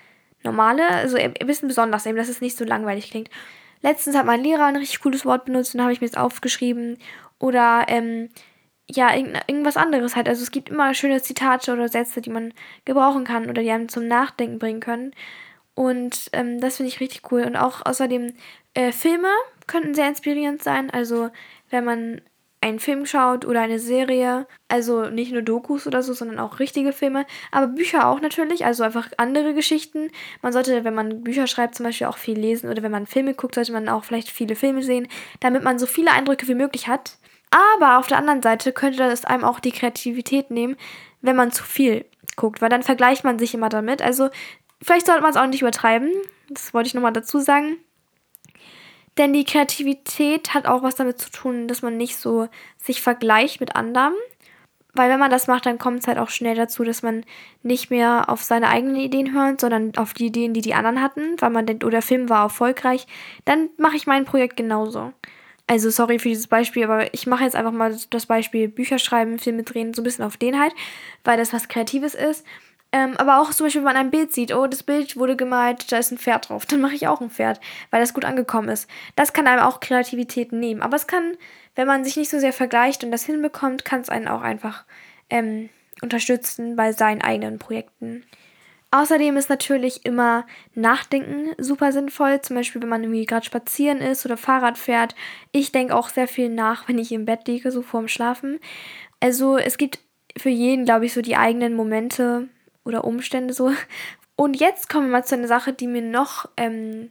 normale, 0.42 0.88
also 0.88 1.16
ein 1.16 1.34
bisschen 1.34 1.68
besonders 1.68 2.06
eben, 2.06 2.16
dass 2.16 2.28
es 2.28 2.40
nicht 2.40 2.56
so 2.56 2.64
langweilig 2.64 3.10
klingt. 3.10 3.30
Letztens 3.82 4.16
hat 4.16 4.26
mein 4.26 4.42
Lehrer 4.42 4.66
ein 4.66 4.76
richtig 4.76 5.00
cooles 5.00 5.24
Wort 5.24 5.44
benutzt 5.44 5.74
und 5.74 5.82
habe 5.82 5.92
ich 5.92 6.00
mir 6.00 6.06
jetzt 6.06 6.18
aufgeschrieben. 6.18 6.98
Oder, 7.38 7.84
ähm, 7.88 8.30
ja, 8.90 9.14
irgendwas 9.14 9.76
anderes 9.76 10.16
halt. 10.16 10.28
Also 10.28 10.42
es 10.42 10.50
gibt 10.50 10.70
immer 10.70 10.94
schöne 10.94 11.22
Zitate 11.22 11.72
oder 11.72 11.88
Sätze, 11.88 12.20
die 12.20 12.30
man 12.30 12.54
gebrauchen 12.84 13.24
kann 13.24 13.48
oder 13.48 13.62
die 13.62 13.70
einem 13.70 13.88
zum 13.88 14.08
Nachdenken 14.08 14.58
bringen 14.58 14.80
können. 14.80 15.12
Und 15.74 16.30
ähm, 16.32 16.60
das 16.60 16.78
finde 16.78 16.88
ich 16.88 17.00
richtig 17.00 17.30
cool. 17.30 17.44
Und 17.44 17.56
auch 17.56 17.84
außerdem 17.84 18.32
äh, 18.74 18.92
Filme 18.92 19.28
könnten 19.66 19.94
sehr 19.94 20.08
inspirierend 20.08 20.62
sein. 20.62 20.90
Also 20.90 21.30
wenn 21.70 21.84
man 21.84 22.20
einen 22.60 22.80
Film 22.80 23.06
schaut 23.06 23.44
oder 23.44 23.60
eine 23.60 23.78
Serie. 23.78 24.46
Also 24.68 25.08
nicht 25.10 25.32
nur 25.32 25.42
Dokus 25.42 25.86
oder 25.86 26.02
so, 26.02 26.12
sondern 26.12 26.38
auch 26.38 26.58
richtige 26.58 26.92
Filme. 26.92 27.26
Aber 27.50 27.68
Bücher 27.68 28.08
auch 28.08 28.20
natürlich, 28.20 28.64
also 28.64 28.82
einfach 28.82 29.08
andere 29.16 29.54
Geschichten. 29.54 30.10
Man 30.42 30.52
sollte, 30.52 30.84
wenn 30.84 30.94
man 30.94 31.22
Bücher 31.22 31.46
schreibt, 31.46 31.74
zum 31.74 31.84
Beispiel 31.84 32.06
auch 32.06 32.18
viel 32.18 32.38
lesen. 32.38 32.68
Oder 32.70 32.82
wenn 32.82 32.92
man 32.92 33.06
Filme 33.06 33.34
guckt, 33.34 33.54
sollte 33.54 33.72
man 33.72 33.88
auch 33.88 34.04
vielleicht 34.04 34.30
viele 34.30 34.56
Filme 34.56 34.82
sehen, 34.82 35.08
damit 35.40 35.62
man 35.62 35.78
so 35.78 35.86
viele 35.86 36.12
Eindrücke 36.12 36.48
wie 36.48 36.54
möglich 36.54 36.88
hat. 36.88 37.18
Aber 37.50 37.98
auf 37.98 38.08
der 38.08 38.18
anderen 38.18 38.42
Seite 38.42 38.72
könnte 38.72 38.98
das 38.98 39.24
einem 39.24 39.44
auch 39.44 39.60
die 39.60 39.72
Kreativität 39.72 40.50
nehmen, 40.50 40.76
wenn 41.22 41.36
man 41.36 41.52
zu 41.52 41.64
viel 41.64 42.04
guckt, 42.36 42.60
weil 42.60 42.68
dann 42.68 42.82
vergleicht 42.82 43.24
man 43.24 43.38
sich 43.38 43.54
immer 43.54 43.68
damit. 43.68 44.02
Also 44.02 44.28
vielleicht 44.82 45.06
sollte 45.06 45.22
man 45.22 45.30
es 45.30 45.36
auch 45.36 45.46
nicht 45.46 45.62
übertreiben. 45.62 46.10
Das 46.50 46.74
wollte 46.74 46.88
ich 46.88 46.94
nochmal 46.94 47.12
dazu 47.12 47.38
sagen. 47.38 47.78
Denn 49.18 49.32
die 49.32 49.44
Kreativität 49.44 50.54
hat 50.54 50.66
auch 50.66 50.82
was 50.82 50.94
damit 50.94 51.20
zu 51.20 51.30
tun, 51.30 51.66
dass 51.66 51.82
man 51.82 51.96
nicht 51.96 52.16
so 52.16 52.48
sich 52.76 53.02
vergleicht 53.02 53.60
mit 53.60 53.74
anderen. 53.74 54.14
Weil 54.94 55.10
wenn 55.10 55.18
man 55.18 55.30
das 55.30 55.48
macht, 55.48 55.66
dann 55.66 55.78
kommt 55.78 56.00
es 56.00 56.06
halt 56.06 56.18
auch 56.18 56.30
schnell 56.30 56.54
dazu, 56.54 56.82
dass 56.82 57.02
man 57.02 57.24
nicht 57.62 57.90
mehr 57.90 58.24
auf 58.28 58.42
seine 58.42 58.68
eigenen 58.68 58.96
Ideen 58.96 59.34
hört, 59.34 59.60
sondern 59.60 59.96
auf 59.96 60.14
die 60.14 60.26
Ideen, 60.26 60.54
die 60.54 60.60
die 60.60 60.74
anderen 60.74 61.02
hatten, 61.02 61.36
weil 61.40 61.50
man 61.50 61.66
denkt, 61.66 61.84
oh, 61.84 61.90
der 61.90 62.02
Film 62.02 62.28
war 62.28 62.44
erfolgreich. 62.44 63.06
Dann 63.44 63.68
mache 63.76 63.96
ich 63.96 64.06
mein 64.06 64.24
Projekt 64.24 64.56
genauso. 64.56 65.12
Also 65.66 65.90
sorry 65.90 66.18
für 66.18 66.30
dieses 66.30 66.46
Beispiel, 66.46 66.84
aber 66.84 67.12
ich 67.12 67.26
mache 67.26 67.44
jetzt 67.44 67.54
einfach 67.54 67.72
mal 67.72 67.94
das 68.08 68.26
Beispiel 68.26 68.68
Bücher 68.68 68.98
schreiben, 68.98 69.38
Filme 69.38 69.64
drehen, 69.64 69.92
so 69.92 70.00
ein 70.00 70.04
bisschen 70.04 70.24
auf 70.24 70.38
den 70.38 70.58
halt, 70.58 70.72
weil 71.24 71.36
das 71.36 71.52
was 71.52 71.68
Kreatives 71.68 72.14
ist. 72.14 72.46
Ähm, 72.90 73.16
aber 73.18 73.40
auch 73.40 73.50
zum 73.50 73.66
Beispiel, 73.66 73.82
wenn 73.82 73.92
man 73.92 73.96
ein 73.96 74.10
Bild 74.10 74.32
sieht, 74.32 74.54
oh, 74.54 74.66
das 74.66 74.82
Bild 74.82 75.16
wurde 75.16 75.36
gemalt, 75.36 75.92
da 75.92 75.98
ist 75.98 76.10
ein 76.10 76.18
Pferd 76.18 76.48
drauf, 76.48 76.64
dann 76.66 76.80
mache 76.80 76.94
ich 76.94 77.06
auch 77.06 77.20
ein 77.20 77.30
Pferd, 77.30 77.60
weil 77.90 78.00
das 78.00 78.14
gut 78.14 78.24
angekommen 78.24 78.70
ist. 78.70 78.88
Das 79.14 79.32
kann 79.32 79.46
einem 79.46 79.62
auch 79.62 79.80
Kreativität 79.80 80.52
nehmen. 80.52 80.80
Aber 80.80 80.96
es 80.96 81.06
kann, 81.06 81.36
wenn 81.74 81.86
man 81.86 82.04
sich 82.04 82.16
nicht 82.16 82.30
so 82.30 82.38
sehr 82.38 82.52
vergleicht 82.52 83.04
und 83.04 83.10
das 83.10 83.24
hinbekommt, 83.24 83.84
kann 83.84 84.00
es 84.00 84.08
einen 84.08 84.28
auch 84.28 84.40
einfach 84.40 84.84
ähm, 85.28 85.68
unterstützen 86.00 86.76
bei 86.76 86.92
seinen 86.92 87.20
eigenen 87.20 87.58
Projekten. 87.58 88.24
Außerdem 88.90 89.36
ist 89.36 89.50
natürlich 89.50 90.06
immer 90.06 90.46
Nachdenken 90.74 91.54
super 91.58 91.92
sinnvoll. 91.92 92.40
Zum 92.40 92.56
Beispiel, 92.56 92.80
wenn 92.80 92.88
man 92.88 93.02
irgendwie 93.02 93.26
gerade 93.26 93.44
spazieren 93.44 93.98
ist 93.98 94.24
oder 94.24 94.38
Fahrrad 94.38 94.78
fährt. 94.78 95.14
Ich 95.52 95.72
denke 95.72 95.94
auch 95.94 96.08
sehr 96.08 96.26
viel 96.28 96.48
nach, 96.48 96.88
wenn 96.88 96.98
ich 96.98 97.12
im 97.12 97.26
Bett 97.26 97.46
liege, 97.46 97.70
so 97.70 97.82
vorm 97.82 98.08
Schlafen. 98.08 98.58
Also 99.20 99.58
es 99.58 99.76
gibt 99.76 99.98
für 100.36 100.48
jeden, 100.48 100.84
glaube 100.84 101.04
ich, 101.04 101.12
so 101.12 101.20
die 101.20 101.36
eigenen 101.36 101.74
Momente, 101.74 102.48
oder 102.88 103.04
Umstände 103.04 103.54
so. 103.54 103.72
Und 104.34 104.58
jetzt 104.58 104.88
kommen 104.88 105.06
wir 105.06 105.12
mal 105.12 105.24
zu 105.24 105.34
einer 105.34 105.48
Sache, 105.48 105.72
die 105.72 105.86
mir 105.86 106.02
noch 106.02 106.48
ähm, 106.56 107.10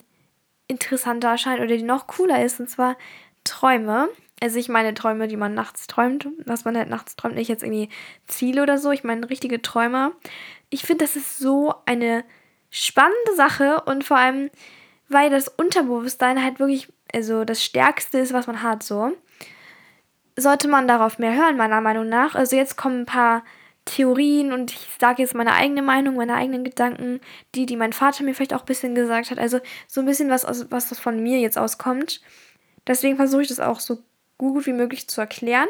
interessanter 0.67 1.29
erscheint 1.29 1.59
oder 1.59 1.77
die 1.77 1.83
noch 1.83 2.07
cooler 2.07 2.43
ist, 2.43 2.59
und 2.59 2.69
zwar 2.69 2.97
Träume. 3.43 4.09
Also 4.41 4.59
ich 4.59 4.69
meine 4.69 4.93
Träume, 4.93 5.27
die 5.27 5.37
man 5.37 5.53
nachts 5.53 5.87
träumt, 5.87 6.27
was 6.45 6.63
man 6.65 6.77
halt 6.77 6.89
nachts 6.89 7.15
träumt, 7.15 7.35
nicht 7.35 7.47
jetzt 7.47 7.63
irgendwie 7.63 7.89
Ziele 8.27 8.61
oder 8.61 8.77
so. 8.77 8.91
Ich 8.91 9.03
meine 9.03 9.29
richtige 9.29 9.61
Träume. 9.61 10.11
Ich 10.69 10.83
finde, 10.83 11.05
das 11.05 11.15
ist 11.15 11.39
so 11.39 11.73
eine 11.85 12.23
spannende 12.69 13.35
Sache 13.35 13.81
und 13.85 14.03
vor 14.03 14.17
allem, 14.17 14.49
weil 15.09 15.29
das 15.29 15.47
Unterbewusstsein 15.47 16.43
halt 16.43 16.59
wirklich, 16.59 16.91
also 17.13 17.45
das 17.45 17.63
Stärkste 17.63 18.19
ist, 18.19 18.33
was 18.33 18.47
man 18.47 18.61
hat, 18.61 18.83
so. 18.83 19.11
Sollte 20.35 20.67
man 20.67 20.87
darauf 20.87 21.17
mehr 21.17 21.35
hören, 21.35 21.57
meiner 21.57 21.81
Meinung 21.81 22.07
nach. 22.07 22.35
Also 22.35 22.55
jetzt 22.55 22.77
kommen 22.77 23.01
ein 23.01 23.05
paar 23.05 23.43
Theorien 23.87 24.53
und 24.53 24.71
ich 24.71 24.87
sage 24.99 25.21
jetzt 25.21 25.33
meine 25.33 25.53
eigene 25.53 25.81
Meinung, 25.81 26.15
meine 26.15 26.35
eigenen 26.35 26.63
Gedanken, 26.63 27.19
die, 27.55 27.65
die 27.65 27.75
mein 27.75 27.93
Vater 27.93 28.23
mir 28.23 28.35
vielleicht 28.35 28.53
auch 28.53 28.61
ein 28.61 28.67
bisschen 28.67 28.95
gesagt 28.95 29.31
hat. 29.31 29.39
Also 29.39 29.59
so 29.87 30.01
ein 30.01 30.05
bisschen 30.05 30.29
was, 30.29 30.45
was 30.69 30.99
von 30.99 31.21
mir 31.21 31.39
jetzt 31.39 31.57
auskommt. 31.57 32.21
Deswegen 32.85 33.15
versuche 33.15 33.41
ich 33.41 33.47
das 33.47 33.59
auch 33.59 33.79
so 33.79 33.99
gut 34.37 34.65
wie 34.65 34.73
möglich 34.73 35.07
zu 35.07 35.19
erklären. 35.21 35.67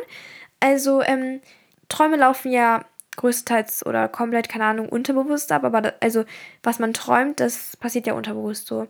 Also 0.59 1.01
ähm, 1.01 1.41
Träume 1.89 2.17
laufen 2.17 2.51
ja 2.51 2.85
größtenteils 3.17 3.85
oder 3.85 4.07
komplett, 4.07 4.47
keine 4.47 4.65
Ahnung, 4.65 4.89
unterbewusst 4.89 5.51
ab, 5.51 5.63
aber 5.63 5.81
da, 5.81 5.93
also 6.01 6.23
was 6.63 6.79
man 6.79 6.93
träumt, 6.93 7.39
das 7.39 7.75
passiert 7.77 8.07
ja 8.07 8.13
unterbewusst 8.13 8.67
so. 8.67 8.87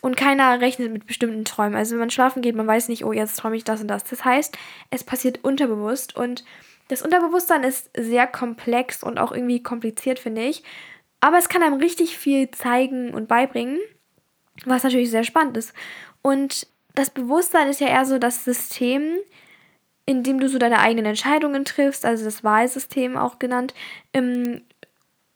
Und 0.00 0.16
keiner 0.16 0.60
rechnet 0.60 0.92
mit 0.92 1.06
bestimmten 1.06 1.44
Träumen. 1.44 1.74
Also 1.74 1.92
wenn 1.92 2.00
man 2.00 2.10
schlafen 2.10 2.42
geht, 2.42 2.54
man 2.54 2.66
weiß 2.66 2.88
nicht, 2.88 3.04
oh, 3.04 3.12
jetzt 3.12 3.36
träume 3.36 3.56
ich 3.56 3.64
das 3.64 3.80
und 3.80 3.88
das. 3.88 4.04
Das 4.04 4.24
heißt, 4.24 4.56
es 4.90 5.02
passiert 5.02 5.42
unterbewusst 5.42 6.14
und 6.14 6.44
das 6.88 7.02
Unterbewusstsein 7.02 7.64
ist 7.64 7.90
sehr 7.96 8.26
komplex 8.26 9.02
und 9.02 9.18
auch 9.18 9.32
irgendwie 9.32 9.62
kompliziert, 9.62 10.18
finde 10.18 10.42
ich. 10.42 10.62
Aber 11.20 11.38
es 11.38 11.48
kann 11.48 11.62
einem 11.62 11.80
richtig 11.80 12.18
viel 12.18 12.50
zeigen 12.50 13.14
und 13.14 13.28
beibringen, 13.28 13.78
was 14.66 14.82
natürlich 14.82 15.10
sehr 15.10 15.24
spannend 15.24 15.56
ist. 15.56 15.72
Und 16.22 16.66
das 16.94 17.10
Bewusstsein 17.10 17.68
ist 17.68 17.80
ja 17.80 17.88
eher 17.88 18.04
so 18.04 18.18
das 18.18 18.44
System, 18.44 19.16
in 20.06 20.22
dem 20.22 20.38
du 20.38 20.48
so 20.48 20.58
deine 20.58 20.80
eigenen 20.80 21.06
Entscheidungen 21.06 21.64
triffst, 21.64 22.04
also 22.04 22.24
das 22.24 22.44
Wahlsystem 22.44 23.16
auch 23.16 23.38
genannt. 23.38 23.74
Ähm, 24.12 24.62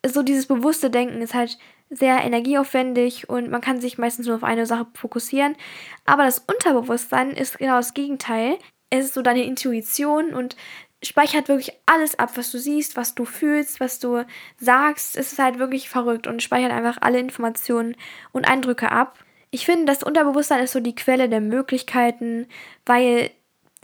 so 0.07 0.23
dieses 0.23 0.47
bewusste 0.47 0.91
Denken 0.91 1.23
ist 1.23 1.35
halt 1.35 1.59
sehr 1.91 2.23
energieaufwendig 2.23 3.29
und 3.29 3.51
man 3.51 3.63
kann 3.63 3.81
sich 3.81 3.97
meistens 3.97 4.27
nur 4.27 4.37
auf 4.37 4.45
eine 4.45 4.67
Sache 4.67 4.87
fokussieren. 4.95 5.57
Aber 6.05 6.25
das 6.25 6.39
Unterbewusstsein 6.41 7.31
ist 7.31 7.59
genau 7.59 7.77
das 7.77 7.95
Gegenteil. 7.95 8.59
Es 8.91 9.07
ist 9.07 9.15
so 9.15 9.23
deine 9.23 9.45
Intuition 9.45 10.35
und 10.35 10.57
speichert 11.03 11.49
wirklich 11.49 11.73
alles 11.87 12.19
ab, 12.19 12.33
was 12.37 12.51
du 12.51 12.59
siehst, 12.59 12.97
was 12.97 13.15
du 13.15 13.25
fühlst, 13.25 13.81
was 13.81 13.99
du 13.99 14.25
sagst. 14.59 15.17
Es 15.17 15.33
ist 15.33 15.39
halt 15.39 15.59
wirklich 15.59 15.89
verrückt 15.89 16.27
und 16.27 16.43
speichert 16.43 16.73
einfach 16.73 16.99
alle 17.01 17.21
Informationen 17.21 17.97
und 18.33 18.47
Eindrücke 18.47 18.91
ab. 18.91 19.19
Ich 19.51 19.65
finde, 19.65 19.87
das 19.87 20.03
Unterbewusstsein 20.03 20.63
ist 20.63 20.73
so 20.73 20.81
die 20.81 20.95
Quelle 20.95 21.29
der 21.29 21.41
Möglichkeiten, 21.41 22.47
weil 22.85 23.31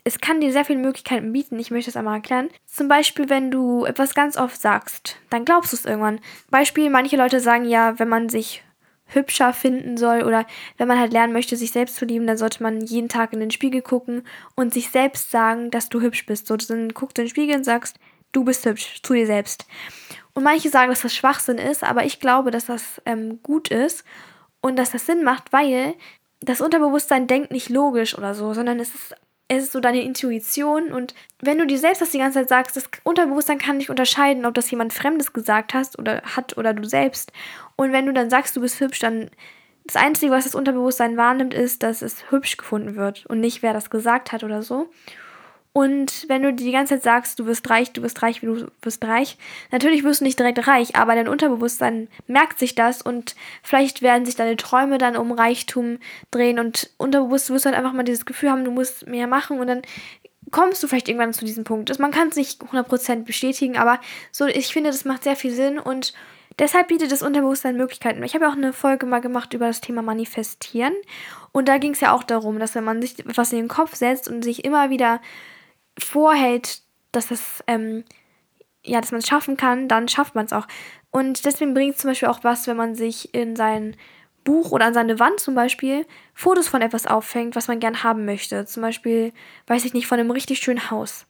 es 0.04 0.20
kann 0.20 0.40
dir 0.40 0.52
sehr 0.52 0.66
viele 0.66 0.80
Möglichkeiten 0.80 1.32
bieten. 1.32 1.58
Ich 1.58 1.70
möchte 1.70 1.90
es 1.90 1.96
einmal 1.96 2.16
erklären. 2.16 2.50
Zum 2.66 2.88
Beispiel, 2.88 3.30
wenn 3.30 3.50
du 3.50 3.86
etwas 3.86 4.14
ganz 4.14 4.36
oft 4.36 4.60
sagst, 4.60 5.16
dann 5.30 5.46
glaubst 5.46 5.72
du 5.72 5.76
es 5.76 5.86
irgendwann. 5.86 6.20
Beispiel, 6.50 6.90
manche 6.90 7.16
Leute 7.16 7.40
sagen 7.40 7.64
ja, 7.64 7.98
wenn 7.98 8.08
man 8.08 8.28
sich 8.28 8.62
hübscher 9.14 9.52
finden 9.52 9.96
soll 9.96 10.22
oder 10.22 10.46
wenn 10.76 10.88
man 10.88 10.98
halt 10.98 11.12
lernen 11.12 11.32
möchte, 11.32 11.56
sich 11.56 11.72
selbst 11.72 11.96
zu 11.96 12.04
lieben, 12.04 12.26
dann 12.26 12.36
sollte 12.36 12.62
man 12.62 12.80
jeden 12.80 13.08
Tag 13.08 13.32
in 13.32 13.40
den 13.40 13.50
Spiegel 13.50 13.82
gucken 13.82 14.22
und 14.54 14.72
sich 14.72 14.90
selbst 14.90 15.30
sagen, 15.30 15.70
dass 15.70 15.88
du 15.88 16.00
hübsch 16.00 16.26
bist. 16.26 16.46
So, 16.46 16.56
dann 16.56 16.90
guckst 16.90 17.18
du 17.18 17.22
in 17.22 17.26
den 17.26 17.30
Spiegel 17.30 17.56
und 17.56 17.64
sagst, 17.64 17.96
du 18.32 18.44
bist 18.44 18.64
hübsch, 18.66 19.02
zu 19.02 19.14
dir 19.14 19.26
selbst. 19.26 19.66
Und 20.34 20.42
manche 20.42 20.68
sagen, 20.68 20.90
dass 20.90 21.02
das 21.02 21.14
Schwachsinn 21.14 21.58
ist, 21.58 21.84
aber 21.84 22.04
ich 22.04 22.20
glaube, 22.20 22.50
dass 22.50 22.66
das 22.66 23.00
ähm, 23.06 23.40
gut 23.42 23.68
ist 23.68 24.04
und 24.60 24.76
dass 24.76 24.90
das 24.90 25.06
Sinn 25.06 25.22
macht, 25.22 25.52
weil 25.52 25.94
das 26.40 26.60
Unterbewusstsein 26.60 27.26
denkt 27.26 27.52
nicht 27.52 27.68
logisch 27.70 28.16
oder 28.18 28.34
so, 28.34 28.52
sondern 28.52 28.80
es 28.80 28.94
ist, 28.94 29.14
es 29.48 29.64
ist 29.64 29.72
so 29.72 29.80
deine 29.80 30.02
Intuition 30.02 30.92
und 30.92 31.14
wenn 31.40 31.58
du 31.58 31.66
dir 31.66 31.78
selbst 31.78 32.00
das 32.00 32.10
die 32.10 32.18
ganze 32.18 32.40
Zeit 32.40 32.48
sagst, 32.48 32.76
das 32.76 32.88
Unterbewusstsein 33.02 33.58
kann 33.58 33.76
nicht 33.76 33.90
unterscheiden, 33.90 34.46
ob 34.46 34.54
das 34.54 34.70
jemand 34.70 34.92
Fremdes 34.92 35.32
gesagt 35.32 35.74
hast 35.74 35.98
oder 35.98 36.22
hat 36.22 36.56
oder 36.56 36.72
du 36.72 36.84
selbst. 36.84 37.32
Und 37.76 37.92
wenn 37.92 38.06
du 38.06 38.12
dann 38.12 38.30
sagst, 38.30 38.56
du 38.56 38.60
bist 38.60 38.80
hübsch, 38.80 39.00
dann 39.00 39.30
das 39.84 39.96
Einzige, 39.96 40.32
was 40.32 40.44
das 40.44 40.54
Unterbewusstsein 40.54 41.18
wahrnimmt, 41.18 41.52
ist, 41.52 41.82
dass 41.82 42.00
es 42.00 42.30
hübsch 42.30 42.56
gefunden 42.56 42.96
wird 42.96 43.26
und 43.26 43.40
nicht, 43.40 43.62
wer 43.62 43.74
das 43.74 43.90
gesagt 43.90 44.32
hat 44.32 44.42
oder 44.44 44.62
so. 44.62 44.88
Und 45.76 46.26
wenn 46.28 46.44
du 46.44 46.54
die 46.54 46.70
ganze 46.70 46.94
Zeit 46.94 47.02
sagst, 47.02 47.40
du 47.40 47.46
wirst 47.46 47.68
reich, 47.68 47.90
du 47.90 48.00
wirst 48.02 48.22
reich, 48.22 48.38
du 48.40 48.68
wirst 48.80 49.04
reich, 49.04 49.36
natürlich 49.72 50.04
wirst 50.04 50.20
du 50.20 50.24
nicht 50.24 50.38
direkt 50.38 50.68
reich, 50.68 50.94
aber 50.94 51.16
dein 51.16 51.26
Unterbewusstsein 51.26 52.06
merkt 52.28 52.60
sich 52.60 52.76
das 52.76 53.02
und 53.02 53.34
vielleicht 53.60 54.00
werden 54.00 54.24
sich 54.24 54.36
deine 54.36 54.56
Träume 54.56 54.98
dann 54.98 55.16
um 55.16 55.32
Reichtum 55.32 55.98
drehen 56.30 56.60
und 56.60 56.90
unterbewusst 56.96 57.50
wirst 57.50 57.64
du 57.64 57.70
halt 57.70 57.76
einfach 57.76 57.92
mal 57.92 58.04
dieses 58.04 58.24
Gefühl 58.24 58.52
haben, 58.52 58.64
du 58.64 58.70
musst 58.70 59.08
mehr 59.08 59.26
machen 59.26 59.58
und 59.58 59.66
dann 59.66 59.82
kommst 60.52 60.80
du 60.80 60.86
vielleicht 60.86 61.08
irgendwann 61.08 61.32
zu 61.32 61.44
diesem 61.44 61.64
Punkt. 61.64 61.98
Man 61.98 62.12
kann 62.12 62.28
es 62.28 62.36
nicht 62.36 62.62
100% 62.62 63.24
bestätigen, 63.24 63.76
aber 63.76 63.98
so, 64.30 64.46
ich 64.46 64.72
finde, 64.72 64.90
das 64.90 65.04
macht 65.04 65.24
sehr 65.24 65.34
viel 65.34 65.50
Sinn 65.50 65.80
und 65.80 66.14
deshalb 66.60 66.86
bietet 66.86 67.10
das 67.10 67.22
Unterbewusstsein 67.22 67.76
Möglichkeiten. 67.76 68.22
Ich 68.22 68.34
habe 68.34 68.44
ja 68.44 68.50
auch 68.52 68.56
eine 68.56 68.72
Folge 68.72 69.06
mal 69.06 69.20
gemacht 69.20 69.52
über 69.54 69.66
das 69.66 69.80
Thema 69.80 70.02
Manifestieren 70.02 70.94
und 71.50 71.66
da 71.66 71.78
ging 71.78 71.94
es 71.94 72.00
ja 72.00 72.12
auch 72.12 72.22
darum, 72.22 72.60
dass 72.60 72.76
wenn 72.76 72.84
man 72.84 73.02
sich 73.02 73.18
etwas 73.18 73.52
in 73.52 73.58
den 73.58 73.68
Kopf 73.68 73.96
setzt 73.96 74.28
und 74.28 74.44
sich 74.44 74.64
immer 74.64 74.90
wieder 74.90 75.20
vorhält, 75.98 76.80
dass 77.12 77.28
das, 77.28 77.62
ähm, 77.66 78.04
ja, 78.84 79.00
dass 79.00 79.12
man 79.12 79.20
es 79.20 79.26
schaffen 79.26 79.56
kann, 79.56 79.88
dann 79.88 80.08
schafft 80.08 80.34
man 80.34 80.46
es 80.46 80.52
auch. 80.52 80.66
Und 81.10 81.44
deswegen 81.44 81.74
bringt 81.74 81.94
es 81.94 82.00
zum 82.00 82.10
Beispiel 82.10 82.28
auch 82.28 82.42
was, 82.42 82.66
wenn 82.66 82.76
man 82.76 82.94
sich 82.94 83.34
in 83.34 83.56
sein 83.56 83.96
Buch 84.44 84.72
oder 84.72 84.86
an 84.86 84.94
seine 84.94 85.18
Wand 85.18 85.40
zum 85.40 85.54
Beispiel 85.54 86.06
Fotos 86.34 86.68
von 86.68 86.82
etwas 86.82 87.06
auffängt, 87.06 87.56
was 87.56 87.68
man 87.68 87.80
gern 87.80 88.02
haben 88.02 88.24
möchte. 88.24 88.66
Zum 88.66 88.82
Beispiel, 88.82 89.32
weiß 89.66 89.84
ich 89.84 89.94
nicht, 89.94 90.06
von 90.06 90.20
einem 90.20 90.30
richtig 90.30 90.58
schönen 90.58 90.90
Haus. 90.90 91.26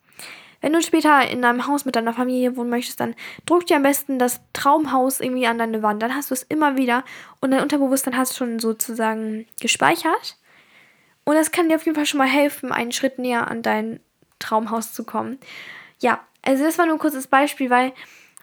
Wenn 0.61 0.73
du 0.73 0.81
später 0.81 1.29
in 1.29 1.45
einem 1.45 1.67
Haus 1.67 1.85
mit 1.85 1.95
deiner 1.95 2.15
Familie 2.15 2.57
wohnen 2.57 2.71
möchtest, 2.71 2.99
dann 2.99 3.15
druck 3.45 3.67
dir 3.67 3.77
am 3.77 3.83
besten 3.83 4.19
das 4.19 4.41
Traumhaus 4.55 5.21
irgendwie 5.21 5.47
an 5.47 5.59
deine 5.59 5.83
Wand. 5.83 6.03
Dann 6.03 6.15
hast 6.15 6.31
du 6.31 6.35
es 6.35 6.43
immer 6.43 6.79
wieder 6.79 7.05
und 7.41 7.51
dein 7.51 7.61
Unterbewusstsein 7.61 8.17
hast 8.17 8.33
du 8.33 8.37
schon 8.37 8.59
sozusagen 8.59 9.47
gespeichert. 9.61 10.39
Und 11.25 11.35
das 11.35 11.53
kann 11.53 11.69
dir 11.69 11.77
auf 11.77 11.85
jeden 11.85 11.95
Fall 11.95 12.07
schon 12.07 12.19
mal 12.19 12.29
helfen, 12.29 12.73
einen 12.73 12.93
Schritt 12.93 13.19
näher 13.19 13.51
an 13.51 13.63
dein 13.63 14.01
Traumhaus 14.45 14.93
zu 14.93 15.05
kommen. 15.05 15.39
Ja, 16.01 16.21
also 16.43 16.65
das 16.65 16.79
war 16.79 16.87
nur 16.87 16.97
ein 16.97 17.01
kurzes 17.01 17.27
Beispiel, 17.27 17.71
weil 17.71 17.93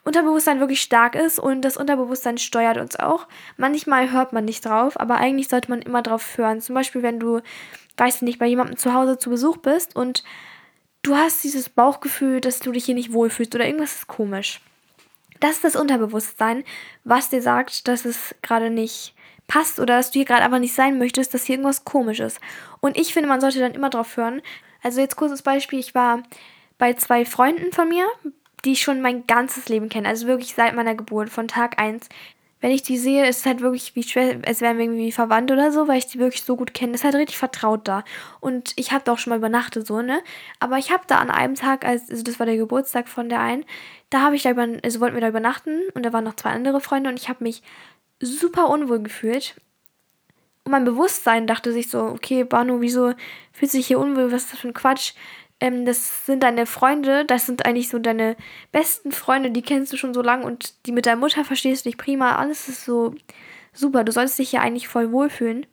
Unterbewusstsein 0.03 0.59
wirklich 0.59 0.81
stark 0.81 1.13
ist 1.13 1.37
und 1.37 1.61
das 1.61 1.77
Unterbewusstsein 1.77 2.39
steuert 2.39 2.77
uns 2.77 2.95
auch. 2.95 3.27
Manchmal 3.57 4.11
hört 4.11 4.33
man 4.33 4.45
nicht 4.45 4.65
drauf, 4.65 4.99
aber 4.99 5.17
eigentlich 5.17 5.47
sollte 5.47 5.69
man 5.69 5.81
immer 5.81 6.01
drauf 6.01 6.37
hören. 6.37 6.59
Zum 6.59 6.73
Beispiel, 6.73 7.03
wenn 7.03 7.19
du, 7.19 7.41
weißt 7.97 8.21
du 8.21 8.25
nicht, 8.25 8.39
bei 8.39 8.47
jemandem 8.47 8.77
zu 8.77 8.93
Hause 8.93 9.19
zu 9.19 9.29
Besuch 9.29 9.57
bist 9.57 9.95
und 9.95 10.23
du 11.03 11.15
hast 11.15 11.43
dieses 11.43 11.69
Bauchgefühl, 11.69 12.41
dass 12.41 12.59
du 12.59 12.71
dich 12.71 12.85
hier 12.85 12.95
nicht 12.95 13.13
wohlfühlst 13.13 13.53
oder 13.53 13.65
irgendwas 13.65 13.95
ist 13.95 14.07
komisch. 14.07 14.61
Das 15.39 15.53
ist 15.53 15.63
das 15.63 15.75
Unterbewusstsein, 15.75 16.63
was 17.03 17.29
dir 17.29 17.41
sagt, 17.41 17.87
dass 17.87 18.05
es 18.05 18.35
gerade 18.41 18.71
nicht 18.71 19.13
passt 19.47 19.79
oder 19.79 19.97
dass 19.97 20.11
du 20.11 20.19
hier 20.19 20.25
gerade 20.25 20.43
einfach 20.43 20.59
nicht 20.59 20.73
sein 20.73 20.97
möchtest, 20.97 21.33
dass 21.33 21.43
hier 21.43 21.55
irgendwas 21.55 21.83
komisch 21.83 22.19
ist. 22.19 22.39
Und 22.79 22.97
ich 22.97 23.13
finde, 23.13 23.29
man 23.29 23.41
sollte 23.41 23.59
dann 23.59 23.73
immer 23.73 23.89
drauf 23.89 24.17
hören, 24.17 24.41
also 24.81 25.01
jetzt 25.01 25.15
kurzes 25.15 25.41
Beispiel, 25.41 25.79
ich 25.79 25.95
war 25.95 26.23
bei 26.77 26.93
zwei 26.93 27.25
Freunden 27.25 27.71
von 27.71 27.87
mir, 27.89 28.07
die 28.65 28.73
ich 28.73 28.81
schon 28.81 29.01
mein 29.01 29.27
ganzes 29.27 29.69
Leben 29.69 29.89
kenne, 29.89 30.07
also 30.07 30.27
wirklich 30.27 30.53
seit 30.53 30.75
meiner 30.75 30.95
Geburt, 30.95 31.29
von 31.29 31.47
Tag 31.47 31.79
1. 31.79 32.09
Wenn 32.59 32.71
ich 32.71 32.83
die 32.83 32.97
sehe, 32.97 33.27
ist 33.27 33.39
es 33.39 33.45
halt 33.47 33.61
wirklich 33.61 33.95
wie 33.95 34.03
schwer, 34.03 34.39
als 34.45 34.61
wären 34.61 34.77
wir 34.77 34.85
irgendwie 34.85 35.11
verwandt 35.11 35.51
oder 35.51 35.71
so, 35.71 35.87
weil 35.87 35.97
ich 35.97 36.05
die 36.05 36.19
wirklich 36.19 36.43
so 36.43 36.55
gut 36.55 36.75
kenne. 36.75 36.93
Ist 36.93 37.03
halt 37.03 37.15
richtig 37.15 37.39
vertraut 37.39 37.87
da. 37.87 38.03
Und 38.39 38.73
ich 38.75 38.91
habe 38.91 39.03
da 39.03 39.13
auch 39.13 39.17
schon 39.17 39.31
mal 39.31 39.37
übernachtet, 39.37 39.87
so, 39.87 40.03
ne? 40.03 40.21
Aber 40.59 40.77
ich 40.77 40.91
habe 40.91 41.03
da 41.07 41.17
an 41.17 41.31
einem 41.31 41.55
Tag, 41.55 41.85
also 41.85 42.21
das 42.21 42.39
war 42.39 42.45
der 42.45 42.57
Geburtstag 42.57 43.09
von 43.09 43.29
der 43.29 43.39
einen, 43.39 43.65
da 44.11 44.21
habe 44.21 44.35
ich 44.35 44.43
da 44.43 44.51
über, 44.51 44.67
also 44.83 44.99
wollten 44.99 45.15
wir 45.15 45.21
da 45.21 45.29
übernachten 45.29 45.81
und 45.95 46.03
da 46.03 46.13
waren 46.13 46.23
noch 46.23 46.35
zwei 46.35 46.51
andere 46.51 46.81
Freunde 46.81 47.09
und 47.09 47.19
ich 47.19 47.29
habe 47.29 47.43
mich 47.43 47.63
super 48.19 48.69
unwohl 48.69 49.01
gefühlt. 49.01 49.55
Und 50.71 50.77
mein 50.77 50.85
Bewusstsein 50.85 51.47
dachte 51.47 51.73
sich 51.73 51.89
so, 51.89 52.01
okay, 52.01 52.45
Banu, 52.45 52.79
wieso 52.79 53.13
fühlst 53.51 53.73
du 53.73 53.77
dich 53.77 53.87
hier 53.87 53.99
unwohl? 53.99 54.31
Was 54.31 54.43
ist 54.43 54.53
das 54.53 54.59
für 54.61 54.69
ein 54.69 54.73
Quatsch? 54.73 55.11
Ähm, 55.59 55.83
das 55.83 56.25
sind 56.25 56.43
deine 56.43 56.65
Freunde, 56.65 57.25
das 57.25 57.45
sind 57.45 57.65
eigentlich 57.65 57.89
so 57.89 57.99
deine 57.99 58.37
besten 58.71 59.11
Freunde, 59.11 59.51
die 59.51 59.63
kennst 59.63 59.91
du 59.91 59.97
schon 59.97 60.13
so 60.13 60.21
lange 60.21 60.45
und 60.45 60.73
die 60.85 60.93
mit 60.93 61.05
deiner 61.05 61.19
Mutter 61.19 61.43
verstehst 61.43 61.83
du 61.83 61.89
dich 61.89 61.97
prima. 61.97 62.37
Alles 62.37 62.69
ist 62.69 62.85
so 62.85 63.13
super. 63.73 64.05
Du 64.05 64.13
solltest 64.13 64.39
dich 64.39 64.51
hier 64.51 64.61
eigentlich 64.61 64.87
voll 64.87 65.11
wohlfühlen. 65.11 65.65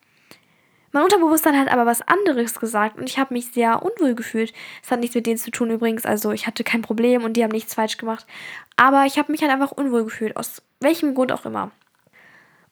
Mein 0.90 1.04
Unterbewusstsein 1.04 1.56
hat 1.56 1.68
aber 1.68 1.86
was 1.86 2.02
anderes 2.02 2.58
gesagt 2.58 2.98
und 2.98 3.08
ich 3.08 3.20
habe 3.20 3.34
mich 3.34 3.52
sehr 3.52 3.84
unwohl 3.84 4.16
gefühlt. 4.16 4.52
Es 4.82 4.90
hat 4.90 4.98
nichts 4.98 5.14
mit 5.14 5.26
denen 5.26 5.38
zu 5.38 5.52
tun 5.52 5.70
übrigens, 5.70 6.06
also 6.06 6.32
ich 6.32 6.48
hatte 6.48 6.64
kein 6.64 6.82
Problem 6.82 7.22
und 7.22 7.34
die 7.34 7.44
haben 7.44 7.52
nichts 7.52 7.74
falsch 7.74 7.98
gemacht. 7.98 8.26
Aber 8.74 9.06
ich 9.06 9.16
habe 9.16 9.30
mich 9.30 9.42
halt 9.42 9.52
einfach 9.52 9.70
unwohl 9.70 10.02
gefühlt, 10.02 10.36
aus 10.36 10.60
welchem 10.80 11.14
Grund 11.14 11.30
auch 11.30 11.44
immer. 11.46 11.70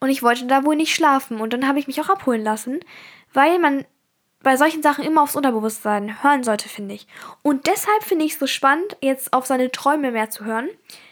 Und 0.01 0.11
ich 0.11 0.23
wollte 0.23 0.47
da 0.47 0.65
wohl 0.65 0.77
nicht 0.77 0.95
schlafen. 0.95 1.41
Und 1.41 1.53
dann 1.53 1.67
habe 1.67 1.79
ich 1.79 1.87
mich 1.87 2.01
auch 2.01 2.09
abholen 2.09 2.43
lassen, 2.43 2.81
weil 3.33 3.59
man 3.59 3.85
bei 4.43 4.57
solchen 4.57 4.83
Sachen 4.83 5.05
immer 5.05 5.23
aufs 5.23 5.37
Unterbewusstsein 5.37 6.23
hören 6.23 6.45
sollte, 6.45 6.69
finde 6.69 6.95
ich. 6.95 7.07
Und 7.43 7.67
deshalb 7.67 8.05
finde 8.05 8.25
ich 8.25 8.35
es 8.35 8.39
so 8.39 8.47
spannend, 8.47 8.97
jetzt 9.01 9.33
auf 9.33 9.47
seine 9.47 9.73
Träume 9.73 10.13
mehr 10.13 10.31
zu 10.31 10.45
hören. 10.45 10.69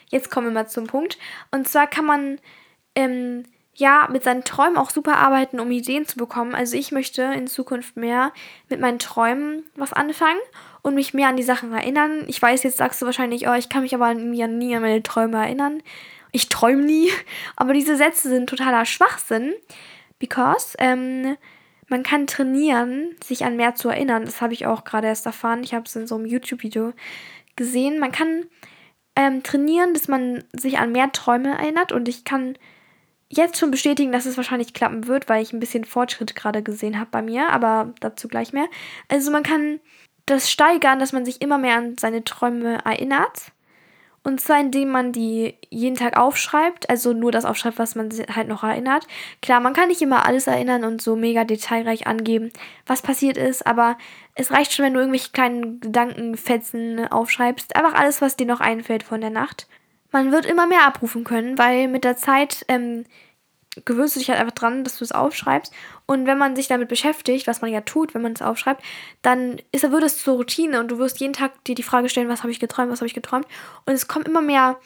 Jetzt 0.09 0.31
kommen 0.31 0.47
wir 0.47 0.53
mal 0.53 0.67
zum 0.67 0.87
Punkt. 0.87 1.17
Und 1.51 1.67
zwar 1.67 1.87
kann 1.87 2.05
man 2.05 2.39
ähm, 2.95 3.43
ja 3.73 4.07
mit 4.09 4.23
seinen 4.23 4.43
Träumen 4.45 4.77
auch 4.77 4.89
super 4.89 5.17
arbeiten, 5.17 5.59
um 5.59 5.69
Ideen 5.71 6.05
zu 6.05 6.17
bekommen. 6.17 6.55
Also 6.55 6.77
ich 6.77 6.91
möchte 6.91 7.23
in 7.23 7.47
Zukunft 7.47 7.97
mehr 7.97 8.31
mit 8.69 8.79
meinen 8.79 8.99
Träumen 8.99 9.63
was 9.75 9.91
anfangen 9.91 10.39
und 10.81 10.95
mich 10.95 11.13
mehr 11.13 11.27
an 11.27 11.35
die 11.35 11.43
Sachen 11.43 11.73
erinnern. 11.73 12.23
Ich 12.27 12.41
weiß, 12.41 12.63
jetzt 12.63 12.77
sagst 12.77 13.01
du 13.01 13.05
wahrscheinlich, 13.05 13.49
oh, 13.49 13.53
ich 13.53 13.67
kann 13.67 13.81
mich 13.81 13.93
aber 13.93 14.13
nie 14.13 14.43
an 14.43 14.59
meine 14.81 15.03
Träume 15.03 15.37
erinnern 15.37 15.81
ich 16.35 16.49
träume 16.49 16.83
nie. 16.83 17.09
Aber 17.55 17.73
diese 17.73 17.95
Sätze 17.95 18.29
sind 18.29 18.49
totaler 18.49 18.85
Schwachsinn, 18.85 19.53
because 20.19 20.75
ähm, 20.79 21.37
man 21.87 22.03
kann 22.03 22.27
trainieren, 22.27 23.15
sich 23.23 23.45
an 23.45 23.55
mehr 23.55 23.75
zu 23.75 23.89
erinnern. 23.89 24.25
Das 24.25 24.41
habe 24.41 24.53
ich 24.53 24.65
auch 24.65 24.83
gerade 24.83 25.07
erst 25.07 25.25
erfahren. 25.25 25.63
Ich 25.63 25.73
habe 25.73 25.85
es 25.85 25.95
in 25.95 26.07
so 26.07 26.15
einem 26.15 26.25
YouTube-Video 26.25 26.93
gesehen. 27.55 27.99
Man 27.99 28.11
kann 28.11 28.45
ähm, 29.15 29.43
trainieren, 29.43 29.93
dass 29.93 30.07
man 30.07 30.43
sich 30.53 30.77
an 30.77 30.91
mehr 30.91 31.11
Träume 31.11 31.57
erinnert 31.57 31.91
und 31.91 32.09
ich 32.09 32.25
kann 32.25 32.57
jetzt 33.29 33.57
schon 33.57 33.71
bestätigen, 33.71 34.11
dass 34.11 34.25
es 34.25 34.37
wahrscheinlich 34.37 34.73
klappen 34.73 35.07
wird, 35.07 35.29
weil 35.29 35.41
ich 35.41 35.53
ein 35.53 35.59
bisschen 35.59 35.85
Fortschritt 35.85 36.35
gerade 36.35 36.61
gesehen 36.63 36.99
habe 36.99 37.09
bei 37.11 37.21
mir, 37.21 37.49
aber 37.49 37.93
dazu 38.01 38.27
gleich 38.27 38.51
mehr. 38.51 38.67
Also 39.07 39.31
man 39.31 39.43
kann 39.43 39.79
das 40.25 40.51
steigern, 40.51 40.99
dass 40.99 41.13
man 41.13 41.23
sich 41.23 41.41
immer 41.41 41.57
mehr 41.57 41.77
an 41.77 41.97
seine 41.97 42.23
Träume 42.23 42.79
erinnert 42.83 43.51
und 44.25 44.41
zwar 44.41 44.59
indem 44.59 44.89
man 44.89 45.11
die 45.11 45.53
jeden 45.69 45.95
Tag 45.95 46.17
aufschreibt, 46.17 46.89
also 46.89 47.13
nur 47.13 47.31
das 47.31 47.45
aufschreibt, 47.45 47.77
was 47.77 47.93
man 47.93 48.09
halt 48.35 48.47
noch 48.47 48.63
erinnert. 48.63 49.05
Klar, 49.41 49.59
man 49.59 49.73
kann 49.73 49.87
nicht 49.87 50.01
immer 50.01 50.25
alles 50.25 50.47
erinnern 50.47 50.83
und 50.83 50.99
so 50.99 51.15
mega 51.15 51.43
detailreich 51.43 52.07
angeben, 52.07 52.51
was 52.87 53.03
passiert 53.03 53.37
ist, 53.37 53.67
aber 53.67 53.99
es 54.33 54.51
reicht 54.51 54.73
schon, 54.73 54.83
wenn 54.83 54.95
du 54.95 54.99
irgendwelche 54.99 55.31
kleinen 55.31 55.79
Gedankenfetzen 55.79 57.07
aufschreibst. 57.07 57.75
Einfach 57.75 57.93
alles, 57.93 58.19
was 58.19 58.35
dir 58.35 58.47
noch 58.47 58.61
einfällt 58.61 59.03
von 59.03 59.21
der 59.21 59.29
Nacht. 59.29 59.67
Man 60.11 60.31
wird 60.31 60.47
immer 60.47 60.65
mehr 60.65 60.87
abrufen 60.87 61.23
können, 61.23 61.59
weil 61.59 61.87
mit 61.87 62.03
der 62.03 62.17
Zeit 62.17 62.65
ähm, 62.67 63.05
gewöhnst 63.83 64.15
du 64.15 64.19
dich 64.19 64.29
halt 64.29 64.39
einfach 64.39 64.53
dran, 64.53 64.83
dass 64.83 64.97
du 64.97 65.03
es 65.03 65.11
aufschreibst. 65.11 65.73
Und 66.05 66.25
wenn 66.27 66.37
man 66.37 66.55
sich 66.55 66.67
damit 66.67 66.87
beschäftigt, 66.87 67.47
was 67.47 67.61
man 67.61 67.71
ja 67.71 67.81
tut, 67.81 68.13
wenn 68.13 68.21
man 68.21 68.33
es 68.33 68.41
aufschreibt, 68.41 68.83
dann 69.21 69.61
ist, 69.71 69.89
wird 69.91 70.03
es 70.03 70.19
zur 70.19 70.35
Routine 70.35 70.79
und 70.79 70.89
du 70.89 70.97
wirst 70.97 71.19
jeden 71.19 71.33
Tag 71.33 71.63
dir 71.65 71.75
die 71.75 71.83
Frage 71.83 72.09
stellen, 72.09 72.29
was 72.29 72.43
habe 72.43 72.51
ich 72.51 72.59
geträumt, 72.59 72.91
was 72.91 72.99
habe 72.99 73.07
ich 73.07 73.13
geträumt. 73.13 73.47
Und 73.85 73.93
es 73.93 74.07
kommen 74.07 74.25
immer 74.25 74.41
mehr, 74.41 74.77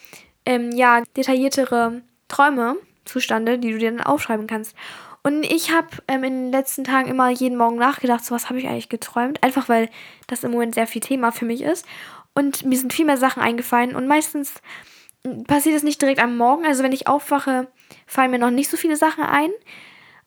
ähm, 0.45 0.71
ja, 0.71 1.03
detailliertere 1.15 2.01
Träume 2.27 2.75
zustande, 3.05 3.59
die 3.59 3.71
du 3.71 3.77
dir 3.77 3.91
dann 3.91 4.01
aufschreiben 4.01 4.47
kannst. 4.47 4.75
Und 5.21 5.43
ich 5.43 5.71
habe 5.71 5.89
ähm, 6.07 6.23
in 6.23 6.33
den 6.33 6.51
letzten 6.51 6.83
Tagen 6.83 7.09
immer 7.09 7.29
jeden 7.29 7.57
Morgen 7.57 7.75
nachgedacht, 7.75 8.23
so 8.23 8.33
was 8.33 8.49
habe 8.49 8.59
ich 8.59 8.67
eigentlich 8.67 8.89
geträumt. 8.89 9.43
Einfach 9.43 9.67
weil 9.67 9.89
das 10.27 10.43
im 10.43 10.51
Moment 10.51 10.75
sehr 10.75 10.87
viel 10.87 11.01
Thema 11.01 11.31
für 11.31 11.45
mich 11.45 11.61
ist. 11.61 11.85
Und 12.33 12.65
mir 12.65 12.77
sind 12.77 12.93
viel 12.93 13.05
mehr 13.05 13.17
Sachen 13.17 13.43
eingefallen. 13.43 13.95
Und 13.95 14.07
meistens 14.07 14.53
passiert 15.47 15.75
es 15.75 15.83
nicht 15.83 16.01
direkt 16.01 16.21
am 16.21 16.37
Morgen. 16.37 16.65
Also 16.65 16.83
wenn 16.83 16.93
ich 16.93 17.07
aufwache, 17.07 17.67
fallen 18.05 18.31
mir 18.31 18.39
noch 18.39 18.51
nicht 18.51 18.69
so 18.69 18.77
viele 18.77 18.95
Sachen 18.95 19.23
ein. 19.23 19.51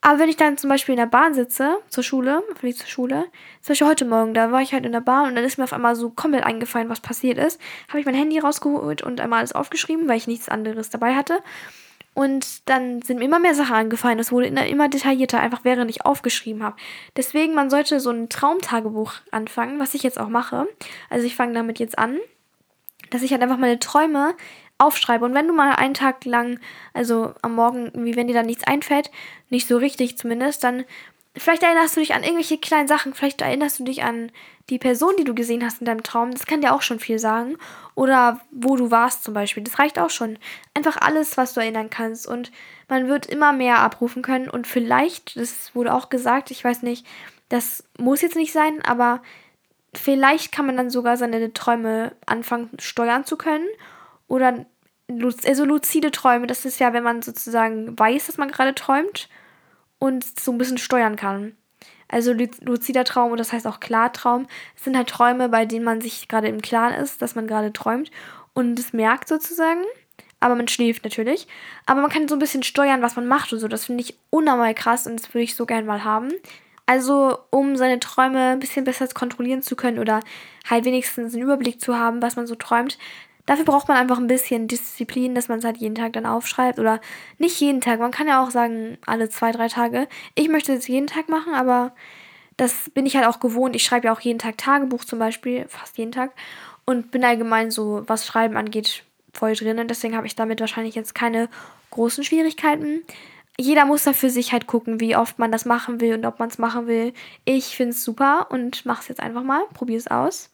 Aber 0.05 0.19
wenn 0.19 0.29
ich 0.29 0.37
dann 0.37 0.59
zum 0.59 0.69
Beispiel 0.69 0.95
in 0.95 0.99
der 0.99 1.07
Bahn 1.07 1.33
sitze, 1.33 1.79
zur 1.89 2.03
Schule, 2.03 2.43
ich 2.63 2.77
zur 2.77 2.89
Schule, 2.89 3.27
zum 3.61 3.73
Beispiel 3.73 3.87
heute 3.87 4.05
Morgen, 4.05 4.35
da 4.35 4.51
war 4.51 4.61
ich 4.61 4.73
halt 4.73 4.85
in 4.85 4.91
der 4.91 5.01
Bahn 5.01 5.29
und 5.29 5.37
dann 5.37 5.45
ist 5.45 5.59
mir 5.59 5.65
auf 5.65 5.73
einmal 5.73 5.95
so 5.95 6.11
komplett 6.11 6.43
eingefallen, 6.43 6.89
was 6.89 7.01
passiert 7.01 7.39
ist. 7.39 7.61
Habe 7.89 8.01
ich 8.01 8.07
mein 8.07 8.17
Handy 8.17 8.41
rausgeholt 8.41 9.03
und 9.03 9.21
einmal 9.21 9.39
alles 9.39 9.53
aufgeschrieben, 9.53 10.09
weil 10.09 10.17
ich 10.17 10.27
nichts 10.27 10.49
anderes 10.49 10.91
dabei 10.91 11.15
hatte. 11.15 11.39
Und 12.15 12.69
dann 12.69 13.01
sind 13.03 13.21
mir 13.21 13.25
immer 13.25 13.39
mehr 13.39 13.55
Sachen 13.55 13.77
angefallen. 13.77 14.19
Das 14.19 14.33
wurde 14.33 14.49
immer 14.49 14.89
detaillierter, 14.89 15.39
einfach 15.39 15.61
während 15.63 15.89
ich 15.89 16.05
aufgeschrieben 16.05 16.65
habe. 16.65 16.77
Deswegen, 17.17 17.55
man 17.55 17.71
sollte 17.71 18.01
so 18.01 18.11
ein 18.11 18.29
Traumtagebuch 18.29 19.15
anfangen, 19.31 19.79
was 19.79 19.95
ich 19.95 20.03
jetzt 20.03 20.19
auch 20.19 20.29
mache. 20.29 20.67
Also 21.11 21.27
ich 21.27 21.37
fange 21.37 21.55
damit 21.55 21.79
jetzt 21.79 21.97
an 21.97 22.19
dass 23.13 23.23
ich 23.23 23.33
halt 23.33 23.43
einfach 23.43 23.59
meine 23.59 23.79
Träume 23.79 24.35
aufschreibe. 24.83 25.25
Und 25.25 25.35
wenn 25.35 25.49
du 25.49 25.55
mal 25.55 25.75
einen 25.75 25.95
Tag 25.95 26.25
lang, 26.25 26.59
also 26.93 27.35
am 27.43 27.55
Morgen, 27.55 27.91
wie 27.95 28.17
wenn 28.17 28.29
dir 28.29 28.35
da 28.35 28.43
nichts 28.43 28.65
einfällt, 28.65 29.11
nicht 29.51 29.69
so 29.69 29.77
richtig 29.77 30.19
zumindest, 30.19 30.65
dann 30.65 30.85
vielleicht 31.37 31.63
erinnerst 31.63 31.97
du 31.97 32.01
dich 32.01 32.15
an 32.15 32.23
irgendwelche 32.23 32.59
kleinen 32.59 32.89
Sachen, 32.89 33.15
vielleicht 33.15 33.41
erinnerst 33.41 33.79
du 33.79 33.85
dich 33.85 34.03
an 34.03 34.31
die 34.71 34.79
Person, 34.79 35.15
die 35.19 35.25
du 35.25 35.35
gesehen 35.35 35.65
hast 35.65 35.81
in 35.81 35.87
deinem 35.87 36.03
Traum. 36.03 36.31
Das 36.31 36.47
kann 36.47 36.61
dir 36.61 36.75
auch 36.75 36.83
schon 36.83 37.01
viel 37.01 37.19
sagen. 37.19 37.57
Oder 37.95 38.41
wo 38.51 38.77
du 38.77 38.91
warst 38.91 39.25
zum 39.25 39.35
Beispiel. 39.35 39.63
Das 39.63 39.79
reicht 39.79 39.99
auch 39.99 40.11
schon. 40.11 40.39
Einfach 40.75 40.97
alles, 40.99 41.37
was 41.37 41.55
du 41.55 41.61
erinnern 41.61 41.91
kannst. 41.91 42.27
Und 42.27 42.53
man 42.89 43.09
wird 43.09 43.27
immer 43.27 43.53
mehr 43.53 43.81
abrufen 43.81 44.23
können. 44.23 44.49
Und 44.49 44.67
vielleicht, 44.67 45.37
das 45.37 45.75
wurde 45.75 45.95
auch 45.95 46.11
gesagt, 46.11 46.51
ich 46.51 46.63
weiß 46.63 46.83
nicht, 46.83 47.07
das 47.49 47.85
muss 47.99 48.23
jetzt 48.23 48.37
nicht 48.37 48.53
sein, 48.53 48.83
aber 48.83 49.21
vielleicht 49.95 50.53
kann 50.53 50.65
man 50.65 50.77
dann 50.77 50.91
sogar 50.91 51.17
seine 51.17 51.53
Träume 51.53 52.13
anfangen 52.25 52.71
steuern 52.79 53.27
zu 53.27 53.37
können. 53.37 53.67
Oder 54.29 54.65
also 55.09 55.65
luzide 55.65 56.11
Träume, 56.11 56.47
das 56.47 56.65
ist 56.65 56.81
ja, 56.81 56.93
wenn 56.93 57.03
man 57.03 57.23
sozusagen 57.23 57.99
weiß, 57.99 58.27
dass 58.27 58.39
man 58.39 58.51
gerade 58.51 58.75
träumt 58.75 59.29
und 59.99 60.25
so 60.39 60.53
ein 60.53 60.59
bisschen 60.59 60.79
steuern 60.79 61.17
kann. 61.17 61.57
Also 62.09 62.33
luzider 62.33 63.05
Traum 63.05 63.33
und 63.33 63.39
das 63.39 63.53
heißt 63.53 63.67
auch 63.67 63.81
Klartraum 63.81 64.47
sind 64.77 64.97
halt 64.97 65.09
Träume, 65.09 65.49
bei 65.49 65.65
denen 65.65 65.85
man 65.85 66.01
sich 66.01 66.29
gerade 66.29 66.49
im 66.49 66.61
Klaren 66.61 66.95
ist, 66.95 67.23
dass 67.23 67.35
man 67.35 67.47
gerade 67.47 67.73
träumt 67.73 68.11
und 68.53 68.79
es 68.79 68.93
merkt 68.93 69.29
sozusagen. 69.29 69.83
Aber 70.39 70.57
man 70.57 70.69
schläft 70.69 71.05
natürlich. 71.05 71.47
Aber 71.87 72.01
man 72.01 72.11
kann 72.11 72.29
so 72.29 72.35
ein 72.35 72.41
bisschen 72.41 72.65
steuern, 72.65 73.01
was 73.01 73.15
man 73.17 73.29
macht 73.29 73.53
und 73.53 73.61
so. 73.61 73.69
Das 73.69 73.87
finde 73.87 74.03
ich 74.03 74.19
unnormal 74.29 74.75
krass 74.75 75.07
und 75.07 75.19
das 75.19 75.33
würde 75.33 75.45
ich 75.45 75.55
so 75.55 75.67
gerne 75.67 75.87
mal 75.87 76.05
haben. 76.05 76.33
Also, 76.85 77.39
um 77.51 77.77
seine 77.77 78.01
Träume 78.01 78.51
ein 78.51 78.59
bisschen 78.59 78.85
besser 78.85 79.07
kontrollieren 79.07 79.63
zu 79.63 79.77
können 79.77 80.01
oder 80.01 80.21
halt 80.69 80.85
wenigstens 80.85 81.33
einen 81.33 81.45
Überblick 81.45 81.81
zu 81.81 81.97
haben, 81.97 82.21
was 82.21 82.35
man 82.35 82.49
so 82.49 82.57
träumt, 82.57 82.99
Dafür 83.47 83.65
braucht 83.65 83.89
man 83.89 83.97
einfach 83.97 84.19
ein 84.19 84.29
bisschen 84.29 84.69
Disziplin, 84.69 85.35
dass 85.35 85.49
man 85.49 85.59
es 85.59 85.65
halt 85.65 85.79
jeden 85.79 85.97
Tag 85.97 86.13
dann 86.13 86.27
aufschreibt. 86.27 86.79
Oder 86.79 87.01
nicht 87.39 87.61
jeden 87.61 87.81
Tag. 87.81 87.99
Man 87.99 88.13
kann 88.13 88.29
ja 88.29 88.43
auch 88.43 88.51
sagen, 88.51 88.99
alle 89.05 89.29
zwei, 89.29 89.51
drei 89.51 89.69
Tage. 89.69 90.09
Ich 90.35 90.49
möchte 90.49 90.73
es 90.73 90.87
jeden 90.87 91.09
Tag 91.09 91.29
machen, 91.29 91.55
aber 91.55 91.93
das 92.57 92.91
bin 92.91 93.07
ich 93.07 93.17
halt 93.17 93.27
auch 93.27 93.41
gewohnt. 93.41 93.75
Ich 93.75 93.83
schreibe 93.83 94.07
ja 94.07 94.13
auch 94.13 94.21
jeden 94.21 94.39
Tag 94.39 94.59
Tagebuch 94.59 95.05
zum 95.05 95.19
Beispiel, 95.19 95.67
fast 95.69 95.99
jeden 95.99 96.13
Tag. 96.13 96.33
Und 96.85 97.11
bin 97.11 97.25
allgemein 97.25 97.71
so, 97.71 98.03
was 98.07 98.27
Schreiben 98.27 98.57
angeht, 98.57 99.05
voll 99.33 99.55
drin. 99.55 99.79
Und 99.79 99.89
deswegen 99.89 100.17
habe 100.17 100.27
ich 100.27 100.37
damit 100.37 100.61
wahrscheinlich 100.61 100.95
jetzt 100.95 101.15
keine 101.15 101.49
großen 101.91 102.23
Schwierigkeiten. 102.23 103.03
Jeder 103.59 103.85
muss 103.85 104.05
da 104.05 104.13
für 104.13 104.31
sich 104.31 104.53
halt 104.53 104.67
gucken, 104.67 105.01
wie 105.01 105.17
oft 105.17 105.39
man 105.39 105.53
das 105.53 105.65
machen 105.65 106.01
will 106.01 106.15
und 106.15 106.25
ob 106.25 106.39
man 106.39 106.49
es 106.49 106.59
machen 106.59 106.87
will. 106.87 107.13
Ich 107.45 107.77
finde 107.77 107.91
es 107.91 108.05
super 108.05 108.47
und 108.51 108.87
mache 108.87 109.03
es 109.03 109.09
jetzt 109.09 109.21
einfach 109.21 109.43
mal. 109.43 109.63
Probiere 109.75 109.99
es 109.99 110.07
aus. 110.07 110.51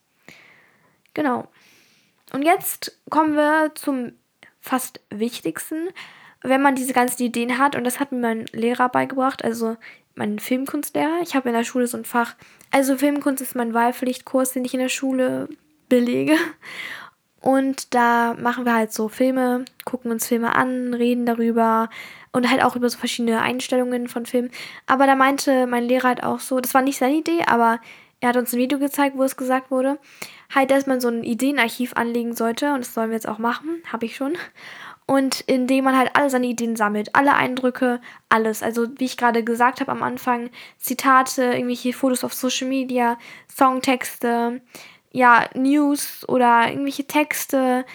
Genau. 1.15 1.49
Und 2.33 2.43
jetzt 2.43 3.01
kommen 3.11 3.35
wir 3.35 3.73
zum 3.75 4.13
fast 4.61 5.01
wichtigsten, 5.11 5.89
wenn 6.43 6.63
man 6.63 6.75
diese 6.75 6.93
ganzen 6.93 7.23
Ideen 7.23 7.59
hat. 7.59 7.75
Und 7.75 7.85
das 7.85 8.01
hat 8.01 8.13
mir 8.13 8.19
mein 8.19 8.45
Lehrer 8.53 8.89
beigebracht, 8.89 9.45
also 9.45 9.77
mein 10.15 10.39
Filmkunstlehrer. 10.39 11.21
Ich 11.23 11.35
habe 11.35 11.49
in 11.49 11.55
der 11.55 11.65
Schule 11.65 11.87
so 11.87 11.97
ein 11.97 12.05
Fach. 12.05 12.35
Also 12.71 12.97
Filmkunst 12.97 13.41
ist 13.41 13.55
mein 13.55 13.73
Wahlpflichtkurs, 13.73 14.53
den 14.53 14.65
ich 14.65 14.75
in 14.75 14.81
der 14.81 14.89
Schule 14.89 15.49
belege. 15.89 16.37
Und 17.41 17.95
da 17.95 18.35
machen 18.35 18.65
wir 18.65 18.75
halt 18.75 18.93
so 18.93 19.09
Filme, 19.09 19.65
gucken 19.85 20.11
uns 20.11 20.27
Filme 20.27 20.55
an, 20.57 20.93
reden 20.93 21.25
darüber 21.25 21.89
und 22.33 22.51
halt 22.51 22.63
auch 22.63 22.77
über 22.77 22.91
so 22.91 22.99
verschiedene 22.99 23.41
Einstellungen 23.41 24.09
von 24.09 24.27
Filmen. 24.27 24.51
Aber 24.87 25.07
da 25.07 25.15
meinte 25.15 25.67
mein 25.67 25.85
Lehrer 25.85 26.09
halt 26.09 26.25
auch 26.25 26.41
so, 26.41 26.61
das 26.61 26.75
war 26.75 26.83
nicht 26.83 26.99
seine 26.99 27.17
Idee, 27.17 27.45
aber 27.47 27.81
er 28.21 28.31
hat 28.31 28.37
uns 28.37 28.53
ein 28.53 28.59
Video 28.59 28.79
gezeigt, 28.79 29.17
wo 29.17 29.23
es 29.23 29.37
gesagt 29.37 29.71
wurde, 29.71 29.99
halt, 30.55 30.71
dass 30.71 30.87
man 30.87 31.01
so 31.01 31.09
ein 31.09 31.25
Ideenarchiv 31.25 31.93
anlegen 31.95 32.35
sollte. 32.35 32.73
Und 32.73 32.81
das 32.81 32.95
sollen 32.95 33.11
wir 33.11 33.17
jetzt 33.17 33.29
auch 33.29 33.39
machen, 33.39 33.83
habe 33.93 34.07
ich 34.07 34.17
schon. 34.17 34.37
Und 35.07 35.41
indem 35.43 35.85
man 35.85 35.97
halt 35.97 36.11
alle 36.15 36.29
seine 36.29 36.47
Ideen 36.47 36.77
sammelt, 36.77 37.15
alle 37.15 37.35
Eindrücke, 37.35 38.01
alles. 38.29 38.63
Also 38.63 38.89
wie 38.99 39.07
ich 39.07 39.17
gerade 39.17 39.43
gesagt 39.43 39.81
habe 39.81 39.93
am 39.93 40.03
Anfang, 40.03 40.51
Zitate, 40.77 41.45
irgendwelche 41.45 41.95
Fotos 41.95 42.25
auf 42.25 42.35
Social 42.35 42.69
Media, 42.69 43.19
Songtexte, 43.55 44.61
ja, 45.11 45.49
News 45.55 46.29
oder 46.29 46.69
irgendwelche 46.69 47.07
Texte, 47.07 47.87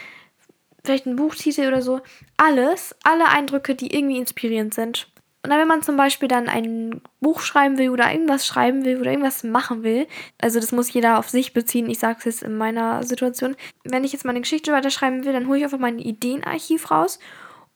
vielleicht 0.84 1.06
ein 1.06 1.16
Buchtitel 1.16 1.68
oder 1.68 1.84
so. 1.84 2.02
Alles, 2.38 2.96
alle 3.04 3.30
Eindrücke, 3.30 3.76
die 3.76 3.94
irgendwie 3.94 4.18
inspirierend 4.18 4.74
sind. 4.74 5.08
Und 5.44 5.50
dann, 5.50 5.60
wenn 5.60 5.68
man 5.68 5.84
zum 5.84 5.98
Beispiel 5.98 6.30
dann 6.30 6.48
ein 6.48 7.02
Buch 7.20 7.42
schreiben 7.42 7.78
will 7.78 7.90
oder 7.90 8.10
irgendwas 8.10 8.48
schreiben 8.48 8.86
will 8.86 9.00
oder 9.02 9.12
irgendwas 9.12 9.44
machen 9.44 9.84
will, 9.84 10.08
also 10.42 10.62
das 10.62 10.72
muss 10.72 10.94
jeder 10.94 11.20
auf 11.20 11.30
sich 11.30 11.52
beziehen, 11.52 11.90
ich 11.90 12.00
sage 12.00 12.20
es 12.20 12.26
jetzt 12.26 12.44
in 12.44 12.58
meiner 12.58 13.04
Situation, 13.04 13.58
wenn 13.84 14.06
ich 14.06 14.14
jetzt 14.14 14.24
meine 14.24 14.40
Geschichte 14.40 14.72
weiterschreiben 14.72 15.26
will, 15.26 15.34
dann 15.34 15.50
hole 15.50 15.58
ich 15.58 15.66
einfach 15.66 15.80
mein 15.80 16.00
Ideenarchiv 16.00 16.90
raus 16.90 17.20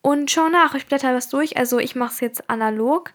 und 0.01 0.31
schaue 0.31 0.49
nach. 0.49 0.75
Ich 0.75 0.85
blätter 0.85 1.13
was 1.13 1.27
durch, 1.27 1.57
also 1.57 1.77
ich 1.77 1.93
mache 1.93 2.13
es 2.13 2.19
jetzt 2.21 2.49
analog, 2.49 3.11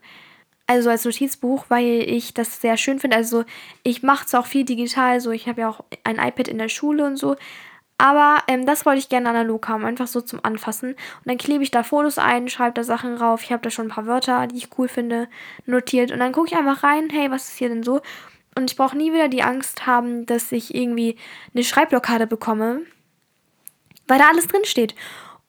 also 0.66 0.90
als 0.90 1.06
Notizbuch, 1.06 1.64
weil 1.68 2.04
ich 2.06 2.34
das 2.34 2.60
sehr 2.60 2.76
schön 2.76 2.98
finde. 2.98 3.16
Also 3.16 3.44
ich 3.84 4.02
mache 4.02 4.26
es 4.26 4.34
auch 4.34 4.46
viel 4.46 4.66
digital, 4.66 5.20
so 5.22 5.30
ich 5.30 5.48
habe 5.48 5.62
ja 5.62 5.70
auch 5.70 5.82
ein 6.04 6.16
iPad 6.16 6.48
in 6.48 6.58
der 6.58 6.68
Schule 6.68 7.06
und 7.06 7.16
so, 7.16 7.36
aber 8.02 8.42
ähm, 8.48 8.66
das 8.66 8.84
wollte 8.84 8.98
ich 8.98 9.08
gerne 9.08 9.28
analog 9.28 9.68
haben, 9.68 9.84
einfach 9.84 10.08
so 10.08 10.20
zum 10.20 10.44
Anfassen. 10.44 10.94
Und 10.94 11.26
dann 11.26 11.38
klebe 11.38 11.62
ich 11.62 11.70
da 11.70 11.84
Fotos 11.84 12.18
ein, 12.18 12.48
schreibe 12.48 12.74
da 12.74 12.82
Sachen 12.82 13.14
rauf. 13.14 13.44
Ich 13.44 13.52
habe 13.52 13.62
da 13.62 13.70
schon 13.70 13.86
ein 13.86 13.90
paar 13.90 14.08
Wörter, 14.08 14.48
die 14.48 14.56
ich 14.56 14.76
cool 14.76 14.88
finde, 14.88 15.28
notiert. 15.66 16.10
Und 16.10 16.18
dann 16.18 16.32
gucke 16.32 16.48
ich 16.48 16.56
einfach 16.56 16.82
rein, 16.82 17.10
hey, 17.12 17.30
was 17.30 17.44
ist 17.44 17.58
hier 17.58 17.68
denn 17.68 17.84
so? 17.84 18.00
Und 18.56 18.72
ich 18.72 18.76
brauche 18.76 18.96
nie 18.96 19.12
wieder 19.12 19.28
die 19.28 19.44
Angst 19.44 19.86
haben, 19.86 20.26
dass 20.26 20.50
ich 20.50 20.74
irgendwie 20.74 21.16
eine 21.54 21.62
Schreibblockade 21.62 22.26
bekomme, 22.26 22.80
weil 24.08 24.18
da 24.18 24.30
alles 24.30 24.48
drin 24.48 24.64
steht. 24.64 24.96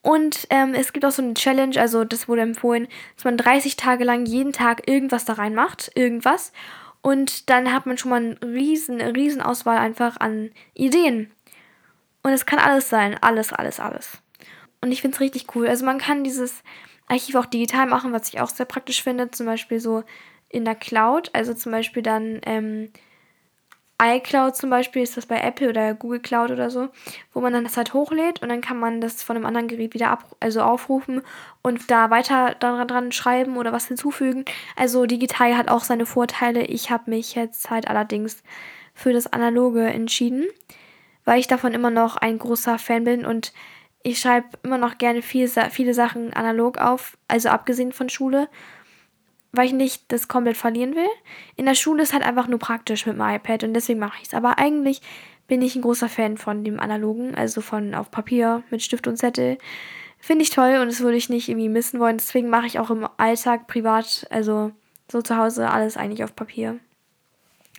Und 0.03 0.45
ähm, 0.51 0.75
es 0.75 0.93
gibt 0.93 1.05
auch 1.05 1.11
so 1.11 1.23
eine 1.23 1.33
Challenge, 1.33 1.81
also 1.81 2.03
das 2.03 2.27
wurde 2.27 2.43
empfohlen, 2.43 2.87
dass 3.15 3.25
man 3.25 3.35
30 3.35 3.77
Tage 3.77 4.03
lang 4.03 4.27
jeden 4.27 4.53
Tag 4.53 4.87
irgendwas 4.87 5.25
da 5.25 5.33
reinmacht, 5.33 5.89
irgendwas. 5.95 6.51
Und 7.01 7.49
dann 7.49 7.73
hat 7.73 7.87
man 7.87 7.97
schon 7.97 8.11
mal 8.11 8.37
eine 8.39 8.53
riesen, 8.53 9.01
riesen 9.01 9.41
Auswahl 9.41 9.79
einfach 9.79 10.19
an 10.19 10.51
Ideen. 10.75 11.31
Und 12.23 12.31
es 12.31 12.45
kann 12.45 12.59
alles 12.59 12.89
sein. 12.89 13.17
Alles, 13.21 13.53
alles, 13.53 13.79
alles. 13.79 14.17
Und 14.81 14.91
ich 14.91 15.01
finde 15.01 15.15
es 15.15 15.21
richtig 15.21 15.55
cool. 15.55 15.67
Also 15.67 15.86
man 15.86 15.97
kann 15.99 16.23
dieses 16.23 16.63
Archiv 17.07 17.36
auch 17.36 17.45
digital 17.45 17.86
machen, 17.86 18.13
was 18.13 18.29
ich 18.29 18.39
auch 18.39 18.49
sehr 18.49 18.65
praktisch 18.65 19.03
finde. 19.03 19.29
Zum 19.31 19.45
Beispiel 19.45 19.79
so 19.79 20.03
in 20.49 20.65
der 20.65 20.75
Cloud. 20.75 21.29
Also 21.33 21.53
zum 21.53 21.71
Beispiel 21.71 22.01
dann 22.01 22.39
ähm, 22.45 22.89
iCloud 24.01 24.55
zum 24.55 24.69
Beispiel 24.69 25.03
ist 25.03 25.15
das 25.17 25.25
bei 25.25 25.39
Apple 25.39 25.69
oder 25.69 25.93
Google 25.93 26.19
Cloud 26.19 26.51
oder 26.51 26.69
so, 26.69 26.89
wo 27.31 27.41
man 27.41 27.53
dann 27.53 27.63
das 27.63 27.77
halt 27.77 27.93
hochlädt 27.93 28.41
und 28.41 28.49
dann 28.49 28.62
kann 28.62 28.77
man 28.77 28.99
das 29.01 29.23
von 29.23 29.36
einem 29.36 29.45
anderen 29.45 29.67
Gerät 29.67 29.93
wieder 29.93 30.09
ab, 30.09 30.36
also 30.39 30.62
aufrufen 30.62 31.21
und 31.62 31.89
da 31.89 32.09
weiter 32.09 32.55
daran 32.59 32.88
dran 32.88 33.12
schreiben 33.12 33.55
oder 33.55 33.71
was 33.71 33.88
hinzufügen. 33.88 34.45
Also 34.75 35.05
digital 35.05 35.55
hat 35.55 35.69
auch 35.69 35.83
seine 35.83 36.05
Vorteile. 36.05 36.63
Ich 36.65 36.91
habe 36.91 37.09
mich 37.12 37.36
jetzt 37.36 37.69
halt 37.69 37.88
allerdings 37.88 38.43
für 38.93 39.13
das 39.13 39.31
Analoge 39.31 39.86
entschieden 39.86 40.47
weil 41.25 41.39
ich 41.39 41.47
davon 41.47 41.73
immer 41.73 41.89
noch 41.89 42.17
ein 42.17 42.39
großer 42.39 42.77
Fan 42.79 43.03
bin 43.03 43.25
und 43.25 43.53
ich 44.03 44.19
schreibe 44.19 44.47
immer 44.63 44.77
noch 44.77 44.97
gerne 44.97 45.21
viel, 45.21 45.47
viele 45.47 45.93
Sachen 45.93 46.33
analog 46.33 46.77
auf, 46.77 47.17
also 47.27 47.49
abgesehen 47.49 47.93
von 47.93 48.09
Schule, 48.09 48.49
weil 49.53 49.67
ich 49.67 49.73
nicht 49.73 50.12
das 50.12 50.27
komplett 50.27 50.57
verlieren 50.57 50.95
will. 50.95 51.07
In 51.55 51.65
der 51.65 51.75
Schule 51.75 52.03
ist 52.03 52.12
halt 52.13 52.23
einfach 52.23 52.47
nur 52.47 52.59
praktisch 52.59 53.05
mit 53.05 53.15
dem 53.15 53.21
iPad 53.21 53.63
und 53.63 53.73
deswegen 53.73 53.99
mache 53.99 54.17
ich 54.21 54.27
es. 54.27 54.33
Aber 54.33 54.57
eigentlich 54.57 55.01
bin 55.47 55.62
ich 55.62 55.75
ein 55.75 55.81
großer 55.81 56.09
Fan 56.09 56.38
von 56.38 56.63
dem 56.63 56.79
analogen, 56.79 57.36
also 57.36 57.62
von 57.62 57.95
auf 57.95 58.12
Papier 58.12 58.63
mit 58.69 58.81
Stift 58.81 59.07
und 59.07 59.17
Zettel. 59.17 59.57
Finde 60.19 60.43
ich 60.43 60.49
toll 60.49 60.79
und 60.81 60.88
das 60.88 61.01
würde 61.01 61.17
ich 61.17 61.29
nicht 61.29 61.47
irgendwie 61.47 61.69
missen 61.69 61.99
wollen. 61.99 62.17
Deswegen 62.17 62.49
mache 62.49 62.67
ich 62.67 62.79
auch 62.79 62.89
im 62.89 63.07
Alltag 63.17 63.67
privat, 63.67 64.25
also 64.29 64.71
so 65.12 65.21
zu 65.21 65.38
Hause 65.38 65.69
alles 65.69 65.97
eigentlich 65.97 66.23
auf 66.23 66.36
Papier. 66.36 66.79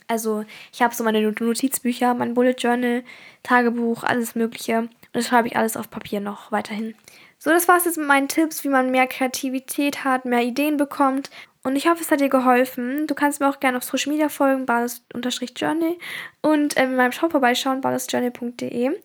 Also 0.08 0.44
ich 0.72 0.82
habe 0.82 0.94
so 0.94 1.04
meine 1.04 1.20
Notizbücher, 1.20 2.14
mein 2.14 2.34
Bullet 2.34 2.56
Journal, 2.58 3.02
Tagebuch, 3.42 4.04
alles 4.04 4.34
Mögliche. 4.34 4.78
Und 4.78 4.90
das 5.12 5.28
schreibe 5.28 5.48
ich 5.48 5.56
alles 5.56 5.76
auf 5.76 5.90
Papier 5.90 6.20
noch 6.20 6.52
weiterhin. 6.52 6.94
So, 7.38 7.50
das 7.50 7.68
war 7.68 7.76
es 7.76 7.84
jetzt 7.84 7.98
mit 7.98 8.06
meinen 8.06 8.28
Tipps, 8.28 8.64
wie 8.64 8.68
man 8.68 8.90
mehr 8.90 9.06
Kreativität 9.06 10.04
hat, 10.04 10.24
mehr 10.24 10.42
Ideen 10.42 10.76
bekommt. 10.76 11.30
Und 11.62 11.76
ich 11.76 11.88
hoffe, 11.88 12.02
es 12.02 12.10
hat 12.10 12.20
dir 12.20 12.28
geholfen. 12.28 13.06
Du 13.06 13.14
kannst 13.14 13.40
mir 13.40 13.48
auch 13.48 13.58
gerne 13.58 13.78
auf 13.78 13.84
Social 13.84 14.12
Media 14.12 14.28
folgen, 14.28 14.66
balis-journey 14.66 15.98
und 16.42 16.76
äh, 16.76 16.84
in 16.84 16.96
meinem 16.96 17.12
Shop 17.12 17.32
vorbeischauen, 17.32 17.80
balisjourney.de. 17.80 18.98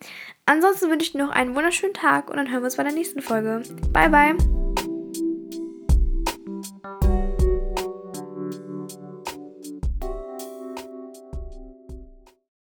Ansonsten 0.44 0.90
wünsche 0.90 1.06
ich 1.06 1.12
dir 1.12 1.24
noch 1.24 1.30
einen 1.30 1.54
wunderschönen 1.54 1.94
Tag 1.94 2.28
und 2.28 2.36
dann 2.36 2.50
hören 2.50 2.60
wir 2.60 2.66
uns 2.66 2.76
bei 2.76 2.82
der 2.82 2.92
nächsten 2.92 3.22
Folge. 3.22 3.62
Bye, 3.92 4.10
bye! 4.10 4.79